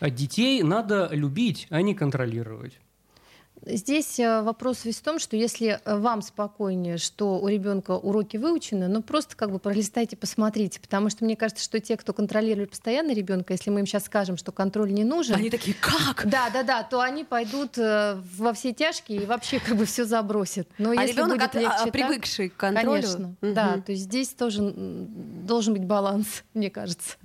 Детей 0.00 0.62
надо 0.62 1.08
любить, 1.12 1.66
а 1.70 1.80
не 1.80 1.94
контролировать. 1.94 2.78
Здесь 3.66 4.18
э, 4.18 4.42
вопрос 4.42 4.84
весь 4.84 4.98
в 4.98 5.02
том, 5.02 5.18
что 5.18 5.36
если 5.36 5.80
э, 5.84 5.96
вам 5.96 6.22
спокойнее, 6.22 6.98
что 6.98 7.38
у 7.38 7.48
ребенка 7.48 7.92
уроки 7.92 8.36
выучены, 8.36 8.88
ну 8.88 9.02
просто 9.02 9.36
как 9.36 9.50
бы 9.50 9.58
пролистайте, 9.58 10.16
посмотрите, 10.16 10.80
потому 10.80 11.10
что 11.10 11.24
мне 11.24 11.36
кажется, 11.36 11.64
что 11.64 11.80
те, 11.80 11.96
кто 11.96 12.12
контролирует 12.12 12.70
постоянно 12.70 13.12
ребенка, 13.12 13.52
если 13.54 13.70
мы 13.70 13.80
им 13.80 13.86
сейчас 13.86 14.04
скажем, 14.04 14.36
что 14.36 14.52
контроль 14.52 14.92
не 14.92 15.04
нужен, 15.04 15.36
они 15.36 15.50
такие 15.50 15.76
как? 15.80 16.26
Да, 16.26 16.50
да, 16.50 16.62
да, 16.62 16.82
то 16.82 17.00
они 17.00 17.24
пойдут 17.24 17.78
э, 17.78 18.20
во 18.36 18.52
все 18.52 18.72
тяжкие 18.72 19.22
и 19.22 19.26
вообще 19.26 19.60
как 19.60 19.76
бы 19.76 19.86
все 19.86 20.04
забросят. 20.04 20.68
Но 20.78 20.90
а 20.90 20.94
если 20.94 21.12
ребенок 21.12 21.38
будет 21.38 21.54
легче, 21.54 21.90
привыкший 21.90 22.48
к 22.50 22.56
контролю, 22.56 23.02
конечно, 23.02 23.36
угу. 23.40 23.52
да, 23.54 23.80
то 23.80 23.92
есть 23.92 24.04
здесь 24.04 24.28
тоже 24.30 24.60
должен 24.74 25.72
быть 25.74 25.84
баланс, 25.84 26.44
мне 26.54 26.70
кажется. 26.70 27.16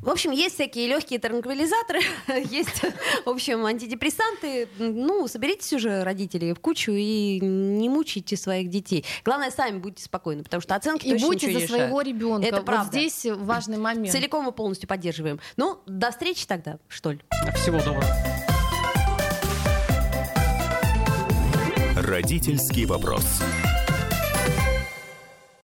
В 0.00 0.10
общем, 0.10 0.32
есть 0.32 0.56
всякие 0.56 0.88
легкие 0.88 1.20
транквилизаторы, 1.20 2.00
есть, 2.50 2.82
в 3.24 3.28
общем, 3.28 3.64
антидепрессанты. 3.64 4.68
Ну, 4.78 5.28
соберитесь 5.28 5.72
уже, 5.72 6.02
родители, 6.02 6.52
в 6.52 6.60
кучу 6.60 6.92
и 6.92 7.38
не 7.40 7.88
мучайте 7.88 8.36
своих 8.36 8.68
детей. 8.68 9.04
Главное, 9.24 9.50
сами 9.50 9.78
будьте 9.78 10.02
спокойны, 10.02 10.42
потому 10.42 10.60
что 10.60 10.74
оценки 10.74 11.06
и 11.06 11.12
точно 11.12 11.26
будьте 11.28 11.52
за 11.52 11.66
своего 11.66 12.00
ребенка. 12.00 12.48
Это 12.48 12.62
правда. 12.62 12.90
Вот 12.92 13.00
здесь 13.00 13.26
важный 13.32 13.78
момент. 13.78 14.10
Целиком 14.10 14.48
и 14.48 14.52
полностью 14.52 14.88
поддерживаем. 14.88 15.38
Ну, 15.56 15.78
до 15.86 16.10
встречи 16.10 16.46
тогда, 16.46 16.78
что 16.88 17.12
ли. 17.12 17.20
Всего 17.54 17.78
доброго. 17.78 18.04
Родительский 21.96 22.86
вопрос. 22.86 23.24